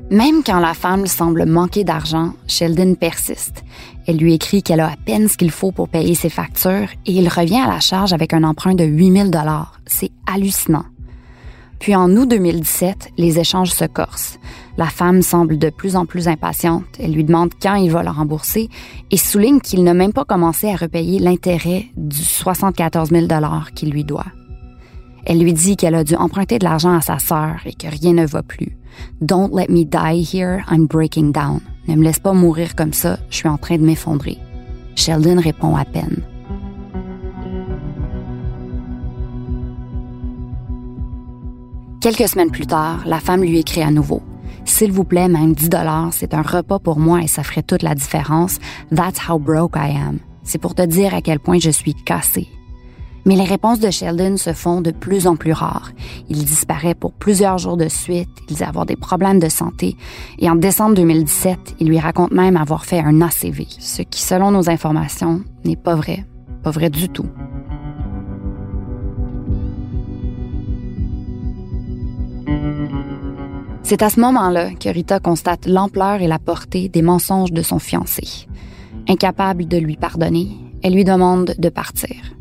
Même 0.09 0.41
quand 0.41 0.59
la 0.59 0.73
femme 0.73 1.05
semble 1.05 1.45
manquer 1.45 1.83
d'argent, 1.83 2.31
Sheldon 2.47 2.95
persiste. 2.95 3.65
Elle 4.05 4.15
lui 4.15 4.33
écrit 4.33 4.63
qu'elle 4.63 4.79
a 4.79 4.91
à 4.91 4.95
peine 4.95 5.27
ce 5.27 5.35
qu'il 5.35 5.51
faut 5.51 5.73
pour 5.73 5.89
payer 5.89 6.15
ses 6.15 6.29
factures 6.29 6.87
et 7.05 7.11
il 7.11 7.27
revient 7.27 7.59
à 7.59 7.67
la 7.67 7.81
charge 7.81 8.13
avec 8.13 8.33
un 8.33 8.45
emprunt 8.45 8.73
de 8.73 8.85
8000 8.85 9.31
dollars. 9.31 9.81
C'est 9.85 10.11
hallucinant. 10.25 10.85
Puis 11.79 11.93
en 11.93 12.09
août 12.15 12.29
2017, 12.29 13.09
les 13.17 13.37
échanges 13.37 13.71
se 13.71 13.83
corsent. 13.83 14.39
La 14.77 14.85
femme 14.85 15.21
semble 15.21 15.57
de 15.57 15.69
plus 15.69 15.97
en 15.97 16.05
plus 16.05 16.29
impatiente. 16.29 16.85
Elle 16.99 17.11
lui 17.11 17.25
demande 17.25 17.51
quand 17.61 17.75
il 17.75 17.91
va 17.91 18.01
le 18.01 18.09
rembourser 18.09 18.69
et 19.11 19.17
souligne 19.17 19.59
qu'il 19.59 19.83
n'a 19.83 19.93
même 19.93 20.13
pas 20.13 20.23
commencé 20.23 20.69
à 20.69 20.77
repayer 20.77 21.19
l'intérêt 21.19 21.87
du 21.97 22.23
74 22.23 23.09
000 23.09 23.27
dollars 23.27 23.73
qu'il 23.73 23.91
lui 23.91 24.05
doit. 24.05 24.25
Elle 25.25 25.41
lui 25.41 25.51
dit 25.51 25.75
qu'elle 25.75 25.95
a 25.95 26.05
dû 26.05 26.15
emprunter 26.15 26.59
de 26.59 26.63
l'argent 26.63 26.95
à 26.95 27.01
sa 27.01 27.19
sœur 27.19 27.57
et 27.65 27.73
que 27.73 27.87
rien 27.87 28.13
ne 28.13 28.25
va 28.25 28.41
plus. 28.41 28.76
Don't 29.21 29.53
let 29.53 29.69
me 29.69 29.85
die 29.85 30.21
here, 30.21 30.63
I'm 30.69 30.85
breaking 30.87 31.31
down. 31.31 31.61
Ne 31.87 31.95
me 31.95 32.03
laisse 32.03 32.19
pas 32.19 32.33
mourir 32.33 32.75
comme 32.75 32.93
ça, 32.93 33.17
je 33.29 33.37
suis 33.37 33.49
en 33.49 33.57
train 33.57 33.77
de 33.77 33.83
m'effondrer. 33.83 34.37
Sheldon 34.95 35.39
répond 35.39 35.75
à 35.75 35.85
peine. 35.85 36.23
Quelques 42.01 42.29
semaines 42.29 42.51
plus 42.51 42.67
tard, 42.67 43.03
la 43.05 43.19
femme 43.19 43.41
lui 43.41 43.59
écrit 43.59 43.81
à 43.81 43.91
nouveau. 43.91 44.21
S'il 44.65 44.91
vous 44.91 45.03
plaît, 45.03 45.27
même 45.27 45.53
10 45.53 45.69
dollars, 45.69 46.09
c'est 46.11 46.33
un 46.33 46.41
repas 46.41 46.79
pour 46.79 46.99
moi 46.99 47.21
et 47.21 47.27
ça 47.27 47.43
ferait 47.43 47.63
toute 47.63 47.83
la 47.83 47.95
différence. 47.95 48.59
That's 48.93 49.29
how 49.29 49.39
broke 49.39 49.75
I 49.75 49.95
am. 49.95 50.19
C'est 50.43 50.59
pour 50.59 50.75
te 50.75 50.81
dire 50.81 51.13
à 51.13 51.21
quel 51.21 51.39
point 51.39 51.59
je 51.59 51.69
suis 51.71 51.93
cassée. 51.93 52.47
Mais 53.27 53.35
les 53.35 53.43
réponses 53.43 53.81
de 53.81 53.91
Sheldon 53.91 54.37
se 54.37 54.53
font 54.53 54.79
de 54.79 54.91
plus 54.91 55.27
en 55.27 55.35
plus 55.35 55.51
rares. 55.51 55.91
Il 56.29 56.45
disparaît 56.45 56.95
pour 56.95 57.11
plusieurs 57.11 57.57
jours 57.57 57.75
de 57.75 57.89
suite, 57.89 58.29
il 58.47 58.55
dit 58.55 58.63
avoir 58.63 58.85
des 58.85 58.95
problèmes 58.95 59.39
de 59.39 59.49
santé, 59.49 59.97
et 60.39 60.49
en 60.49 60.55
décembre 60.55 60.95
2017, 60.95 61.75
il 61.81 61.89
lui 61.89 61.99
raconte 61.99 62.31
même 62.31 62.55
avoir 62.55 62.85
fait 62.85 63.01
un 63.01 63.21
ACV, 63.21 63.67
ce 63.67 64.01
qui, 64.01 64.21
selon 64.21 64.51
nos 64.51 64.69
informations, 64.69 65.41
n'est 65.65 65.75
pas 65.75 65.95
vrai. 65.95 66.25
Pas 66.63 66.71
vrai 66.71 66.89
du 66.89 67.09
tout. 67.09 67.27
C'est 73.83 74.03
à 74.03 74.09
ce 74.09 74.21
moment-là 74.21 74.71
que 74.71 74.87
Rita 74.87 75.19
constate 75.19 75.65
l'ampleur 75.65 76.21
et 76.21 76.27
la 76.27 76.39
portée 76.39 76.87
des 76.87 77.01
mensonges 77.01 77.51
de 77.51 77.61
son 77.61 77.79
fiancé. 77.79 78.47
Incapable 79.09 79.67
de 79.67 79.77
lui 79.77 79.97
pardonner, 79.97 80.47
elle 80.81 80.93
lui 80.93 81.03
demande 81.03 81.55
de 81.57 81.69
partir. 81.69 82.36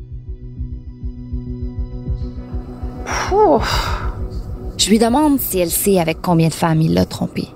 Je 4.77 4.91
lui 4.91 4.99
demande 4.99 5.41
si 5.41 5.59
elle 5.59 5.71
sait 5.71 5.99
avec 6.01 6.21
combien 6.23 6.49
de 6.49 6.55
femmes 6.55 6.81
il 6.81 6.95
l'a 6.95 7.07
trompé. 7.07 7.49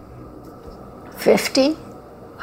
50? 1.18 1.76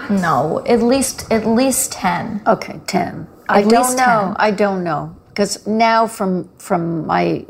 No, 0.10 0.60
at 0.67 0.82
least 0.82 1.26
at 1.32 1.46
least 1.46 1.91
10. 2.02 2.41
Okay, 2.48 2.80
10. 2.86 3.28
I 3.50 3.62
At 3.63 3.70
don't 3.70 3.96
know. 3.96 4.36
10. 4.36 4.36
I 4.39 4.52
don't 4.52 4.84
know. 4.84 5.10
Because 5.30 5.65
now, 5.67 6.08
from, 6.08 6.48
from 6.58 7.06
my 7.06 7.46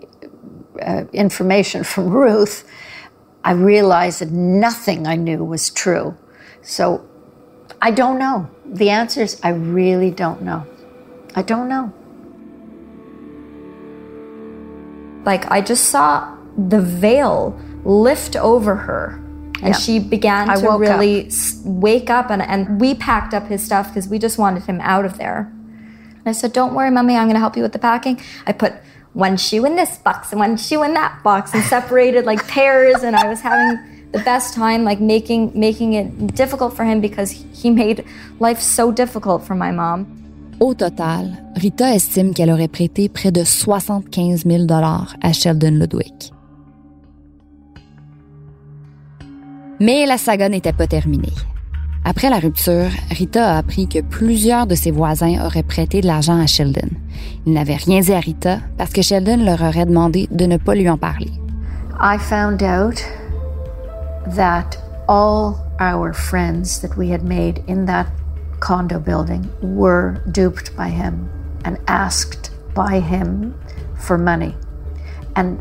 uh, 0.82 1.04
information 1.14 1.84
from 1.84 2.10
Ruth, 2.10 2.64
I 3.44 3.52
realized 3.52 4.20
that 4.22 4.32
nothing 4.32 5.08
I 5.08 5.16
knew 5.16 5.44
was 5.44 5.70
true. 5.70 6.16
So 6.62 7.02
I 7.82 7.92
don't 7.92 8.18
know. 8.20 8.48
The 8.66 8.90
answer 8.90 9.22
is 9.22 9.40
I 9.44 9.50
really 9.50 10.12
don't 10.12 10.42
know. 10.42 10.66
I 11.36 11.44
don't 11.44 11.70
know. 11.70 11.94
Like 15.28 15.52
I 15.52 15.60
just 15.60 15.90
saw 15.90 16.38
the 16.58 16.82
veil 16.82 17.60
lift 17.84 18.38
over 18.38 18.76
her. 18.76 19.22
And 19.62 19.76
she 19.76 20.00
began 20.00 20.50
I 20.50 20.56
to 20.62 20.78
really 20.78 21.28
s- 21.28 21.62
wake 21.66 22.10
up, 22.12 22.30
and, 22.30 22.44
and 22.44 22.80
we 22.80 22.94
packed 22.94 23.34
up 23.34 23.48
his 23.48 23.64
stuff 23.64 23.88
because 23.88 24.08
we 24.08 24.20
just 24.20 24.38
wanted 24.38 24.64
him 24.64 24.80
out 24.82 25.04
of 25.04 25.18
there. 25.18 25.52
And 26.18 26.24
I 26.28 26.32
said, 26.32 26.54
Don't 26.54 26.76
worry, 26.76 26.92
mommy, 26.92 27.16
I'm 27.16 27.26
going 27.26 27.34
to 27.34 27.40
help 27.40 27.58
you 27.58 27.64
with 27.64 27.74
the 27.74 27.80
packing. 27.80 28.22
I 28.46 28.54
put 28.54 28.74
one 29.14 29.36
shoe 29.36 29.66
in 29.66 29.76
this 29.76 29.98
box 29.98 30.32
and 30.32 30.40
one 30.40 30.58
shoe 30.58 30.84
in 30.84 30.94
that 30.94 31.24
box 31.24 31.54
and 31.56 31.64
separated 31.76 32.24
like 32.26 32.48
pairs. 32.48 33.02
And 33.02 33.16
I 33.16 33.28
was 33.28 33.42
having 33.42 34.12
the 34.12 34.20
best 34.20 34.54
time, 34.54 34.84
like 34.84 35.00
making, 35.02 35.60
making 35.60 35.94
it 35.94 36.36
difficult 36.36 36.76
for 36.76 36.86
him 36.86 37.02
because 37.02 37.32
he 37.32 37.72
made 37.72 38.06
life 38.40 38.62
so 38.62 38.92
difficult 38.92 39.44
for 39.44 39.56
my 39.56 39.72
mom. 39.72 40.27
Au 40.60 40.74
total, 40.74 41.28
Rita 41.56 41.94
estime 41.94 42.34
qu'elle 42.34 42.50
aurait 42.50 42.68
prêté 42.68 43.10
près 43.10 43.32
de 43.32 43.44
75 43.44 44.44
000 44.46 44.66
à 44.72 45.32
Sheldon 45.32 45.70
Ludwig. 45.70 46.32
Mais 49.80 50.08
la 50.08 50.18
saga 50.18 50.50
n'était 50.50 50.74
pas 50.74 50.88
terminée. 50.88 51.34
Après 52.04 52.32
la 52.32 52.40
rupture, 52.40 52.90
Rita 53.12 53.54
a 53.54 53.58
appris 53.60 53.88
que 53.88 54.00
plusieurs 54.00 54.66
de 54.66 54.74
ses 54.74 54.90
voisins 54.90 55.46
auraient 55.46 55.62
prêté 55.62 56.02
de 56.02 56.08
l'argent 56.08 56.40
à 56.40 56.48
Sheldon. 56.48 56.90
Ils 57.46 57.54
n'avaient 57.54 57.76
rien 57.76 58.00
dit 58.00 58.14
à 58.14 58.20
Rita 58.20 58.58
parce 58.80 58.92
que 58.92 59.04
Sheldon 59.04 59.44
leur 59.46 59.62
aurait 59.62 59.86
demandé 59.86 60.28
de 60.32 60.46
ne 60.48 60.58
pas 60.58 60.74
lui 60.74 60.90
en 60.90 60.98
parler. 60.98 61.32
I 62.02 62.18
found 62.18 62.64
out 62.64 63.04
that 64.36 64.78
all 65.08 65.56
our 65.80 66.14
friends 66.16 66.82
that 66.82 66.98
we 66.98 67.12
had 67.12 67.24
made 67.24 67.62
in 67.68 67.86
that 67.86 68.08
condo 68.60 69.00
building 69.00 69.50
were 69.62 70.22
duped 70.32 70.76
by 70.76 70.90
him 70.90 71.30
and 71.64 71.78
asked 71.88 72.52
by 72.74 73.00
him 73.00 73.58
for 74.00 74.18
money. 74.18 74.56
And 75.36 75.60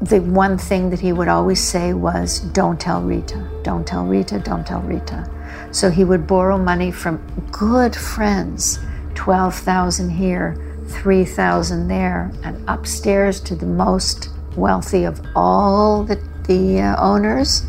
the 0.00 0.20
one 0.20 0.58
thing 0.58 0.90
that 0.90 1.00
he 1.00 1.12
would 1.12 1.28
always 1.28 1.62
say 1.62 1.94
was, 1.94 2.40
Don't 2.40 2.78
tell 2.78 3.02
Rita, 3.02 3.48
don't 3.62 3.86
tell 3.86 4.04
Rita, 4.04 4.38
don't 4.40 4.66
tell 4.66 4.82
Rita. 4.82 5.30
So 5.72 5.90
he 5.90 6.04
would 6.04 6.26
borrow 6.26 6.58
money 6.58 6.90
from 6.90 7.18
good 7.50 7.96
friends 7.96 8.78
12,000 9.14 10.10
here, 10.10 10.56
3,000 10.88 11.88
there, 11.88 12.30
and 12.44 12.62
upstairs 12.68 13.40
to 13.40 13.56
the 13.56 13.66
most 13.66 14.28
wealthy 14.54 15.04
of 15.04 15.22
all 15.34 16.04
the, 16.04 16.16
the 16.46 16.80
uh, 16.80 17.02
owners 17.02 17.64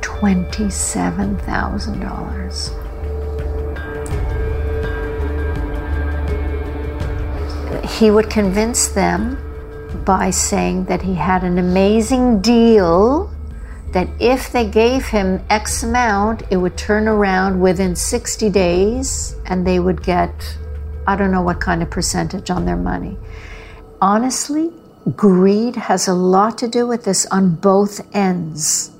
$27,000. 0.00 2.77
He 7.88 8.10
would 8.10 8.30
convince 8.30 8.88
them 8.88 9.36
by 10.04 10.30
saying 10.30 10.84
that 10.84 11.02
he 11.02 11.14
had 11.14 11.42
an 11.42 11.58
amazing 11.58 12.40
deal 12.40 13.30
that 13.92 14.08
if 14.20 14.52
they 14.52 14.68
gave 14.68 15.06
him 15.06 15.42
X 15.48 15.82
amount, 15.82 16.42
it 16.50 16.58
would 16.58 16.76
turn 16.76 17.08
around 17.08 17.60
within 17.60 17.96
60 17.96 18.50
days 18.50 19.34
and 19.46 19.66
they 19.66 19.80
would 19.80 20.02
get, 20.02 20.58
I 21.06 21.16
don't 21.16 21.32
know 21.32 21.42
what 21.42 21.60
kind 21.60 21.82
of 21.82 21.90
percentage 21.90 22.50
on 22.50 22.66
their 22.66 22.76
money. 22.76 23.16
Honestly, 24.00 24.70
greed 25.16 25.76
has 25.76 26.06
a 26.06 26.14
lot 26.14 26.58
to 26.58 26.68
do 26.68 26.86
with 26.86 27.04
this 27.04 27.26
on 27.26 27.54
both 27.54 28.00
ends. 28.14 28.92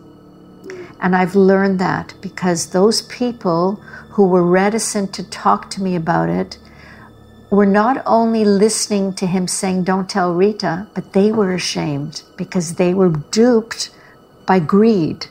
And 1.00 1.14
I've 1.14 1.36
learned 1.36 1.78
that 1.80 2.14
because 2.20 2.70
those 2.70 3.02
people 3.02 3.74
who 4.10 4.26
were 4.26 4.42
reticent 4.42 5.12
to 5.14 5.30
talk 5.30 5.70
to 5.70 5.82
me 5.82 5.94
about 5.94 6.28
it 6.28 6.58
were 7.50 7.66
not 7.66 8.02
only 8.06 8.44
listening 8.44 9.14
to 9.14 9.26
him 9.26 9.48
saying, 9.48 9.84
Don't 9.84 10.08
tell 10.08 10.34
Rita, 10.34 10.86
but 10.94 11.12
they 11.12 11.32
were 11.32 11.52
ashamed 11.54 12.22
because 12.36 12.74
they 12.74 12.92
were 12.94 13.08
duped 13.08 13.90
by 14.46 14.58
greed. 14.58 15.26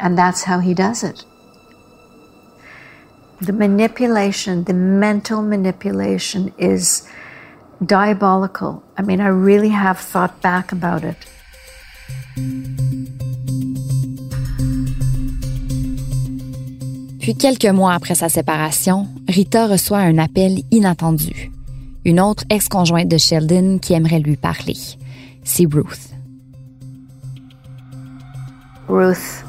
And 0.00 0.18
that's 0.18 0.44
how 0.44 0.58
he 0.58 0.74
does 0.74 1.02
it. 1.02 1.24
The 3.40 3.52
manipulation, 3.52 4.64
the 4.64 4.74
mental 4.74 5.42
manipulation 5.42 6.52
is 6.58 7.08
diabolical. 7.84 8.82
I 8.96 9.02
mean, 9.02 9.20
I 9.20 9.28
really 9.28 9.68
have 9.68 9.98
thought 9.98 10.40
back 10.40 10.72
about 10.72 11.04
it. 11.04 11.16
Puis 17.20 17.34
quelques 17.34 17.66
mois 17.66 17.94
après 17.94 18.14
sa 18.14 18.28
séparation, 18.28 19.08
Rita 19.28 19.66
reçoit 19.66 19.98
un 19.98 20.18
appel 20.18 20.62
inattendu. 20.70 21.50
Une 22.04 22.20
autre 22.20 22.44
ex-conjointe 22.48 23.08
de 23.08 23.18
Sheldon 23.18 23.78
qui 23.78 23.92
aimerait 23.92 24.20
lui 24.20 24.36
parler. 24.36 24.76
C'est 25.42 25.66
Ruth. 25.66 26.14
Ruth 28.88 29.44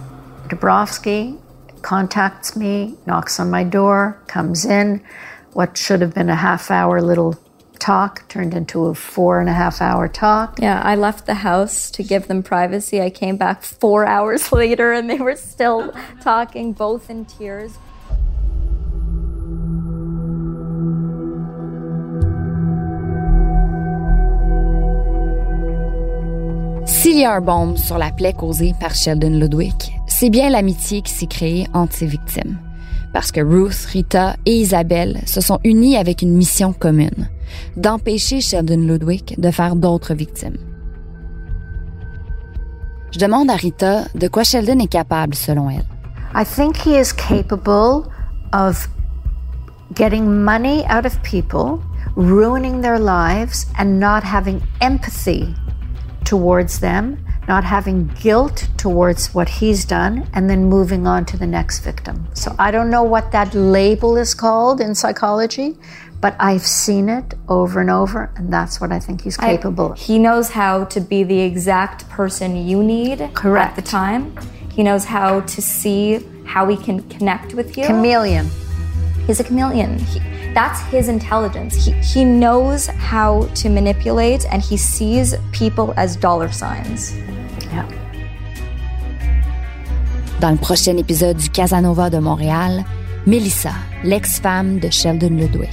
Dabrowski 0.50 1.36
contacts 1.84 2.56
me, 2.56 2.96
knocks 3.06 3.40
on 3.40 3.52
my 3.52 3.64
door, 3.64 4.18
comes 4.28 4.66
in. 4.66 5.00
What 5.54 5.76
should 5.76 6.02
have 6.02 6.14
been 6.16 6.30
a 6.30 6.36
half 6.36 6.72
hour 6.72 7.00
little 7.00 7.36
talk 7.78 8.28
turned 8.28 8.54
into 8.54 8.88
a 8.88 8.96
four 8.96 9.40
and 9.40 9.50
a 9.50 9.54
half 9.54 9.82
hour 9.82 10.08
talk. 10.08 10.60
Yeah, 10.60 10.82
I 10.84 10.96
left 10.96 11.26
the 11.26 11.36
house 11.36 11.92
to 11.92 12.04
give 12.04 12.28
them 12.28 12.42
privacy. 12.42 13.00
I 13.02 13.10
came 13.10 13.38
back 13.38 13.62
four 13.62 14.06
hours 14.16 14.52
later 14.52 14.92
and 14.92 15.10
they 15.10 15.20
were 15.20 15.36
still 15.36 15.94
talking, 16.22 16.74
both 16.74 17.10
in 17.10 17.26
tears. 17.26 17.78
S'il 27.08 27.20
y 27.20 27.24
a 27.24 27.36
un 27.36 27.40
baume 27.40 27.78
sur 27.78 27.98
la 27.98 28.12
plaie 28.12 28.34
causée 28.34 28.76
par 28.82 28.94
Sheldon 28.94 29.40
Ludwig, 29.40 29.98
c'est 30.08 30.30
bien 30.30 30.50
l'amitié 30.50 31.02
qui 31.02 31.14
s'est 31.14 31.26
créée 31.26 31.66
entre 31.74 31.94
ses 31.94 32.06
victimes. 32.06 32.58
Parce 33.14 33.32
que 33.32 33.40
Ruth, 33.40 33.88
Rita 33.94 34.36
et 34.46 34.52
Isabelle 34.52 35.22
se 35.26 35.40
sont 35.40 35.62
unies 35.64 35.96
avec 35.96 36.22
une 36.22 36.34
mission 36.34 36.74
commune, 36.74 37.30
d'empêcher 37.78 38.42
Sheldon 38.42 38.82
Ludwig 38.86 39.40
de 39.40 39.52
faire 39.52 39.78
d'autres 39.78 40.16
victimes. 40.16 40.58
Je 43.14 43.20
demande 43.20 43.50
à 43.50 43.56
Rita 43.56 44.02
de 44.14 44.28
quoi 44.28 44.44
Sheldon 44.44 44.80
est 44.80 44.92
capable 44.92 45.34
selon 45.34 45.70
elle. 45.70 45.86
I 46.36 46.44
think 46.44 46.76
he 46.76 47.00
is 47.00 47.14
capable 47.14 48.04
of 48.52 48.90
getting 49.96 50.26
money 50.26 50.84
out 50.90 51.06
of 51.06 51.18
people, 51.22 51.80
ruining 52.18 52.82
their 52.82 53.00
lives, 53.00 53.66
and 53.80 53.98
not 53.98 54.24
having 54.26 54.60
empathy 54.82 55.46
towards 56.28 56.80
them, 56.82 57.26
not 57.48 57.64
having 57.64 58.08
guilt 58.26 58.68
towards 58.76 59.34
what 59.34 59.48
he's 59.48 59.86
done, 59.86 60.28
and 60.34 60.50
then 60.50 60.66
moving 60.66 61.08
on 61.08 61.24
to 61.26 61.38
the 61.38 61.48
next 61.48 61.80
victim. 61.80 62.28
So 62.34 62.54
I 62.60 62.70
don't 62.70 62.90
know 62.90 63.04
what 63.04 63.32
that 63.32 63.54
label 63.54 64.18
is 64.18 64.34
called 64.34 64.82
in 64.82 64.94
psychology, 64.94 65.78
but 66.20 66.36
I've 66.38 66.66
seen 66.66 67.08
it 67.08 67.34
over 67.48 67.80
and 67.80 67.90
over, 67.90 68.30
and 68.36 68.52
that's 68.52 68.82
what 68.82 68.92
I 68.92 69.00
think 69.00 69.22
he's 69.22 69.40
I- 69.40 69.56
capable 69.56 69.94
of. 69.94 69.98
he 70.00 70.20
knows 70.20 70.50
how 70.50 70.84
to 70.86 71.00
be 71.00 71.24
the 71.24 71.40
exact 71.40 72.10
person 72.10 72.68
you 72.68 72.84
need 72.84 73.22
at 73.22 73.76
the 73.78 73.82
time. 73.82 74.36
He 74.76 74.84
knows 74.84 75.06
how 75.06 75.42
to 75.42 75.62
see 75.62 76.20
how 76.46 76.68
he 76.68 76.76
can 76.76 76.98
connect 77.10 77.54
with 77.54 77.78
you. 77.78 77.86
Chameleon. 77.86 78.50
He's 79.28 79.40
a 79.40 79.44
chameleon. 79.44 80.00
He, 80.00 80.20
that's 80.58 80.82
his 80.90 81.08
intelligence. 81.08 81.76
He, 81.86 81.92
he 82.02 82.26
knows 82.26 82.88
how 82.88 83.48
to 83.62 83.70
manipulate 83.70 84.44
and 84.52 84.60
he 84.60 84.76
sees 84.76 85.36
people 85.52 85.94
as 85.98 86.18
dollar 86.18 86.52
signs. 86.52 87.14
Yeah. 87.72 87.86
Dans 90.40 90.52
le 90.52 90.58
prochain 90.58 90.98
épisode 90.98 91.38
du 91.38 91.50
Casanova 91.52 92.10
de 92.10 92.18
Montréal, 92.18 92.84
Melissa, 93.28 93.74
l'ex-femme 94.04 94.80
de 94.80 94.90
Sheldon 94.90 95.38
Ludwig. 95.38 95.70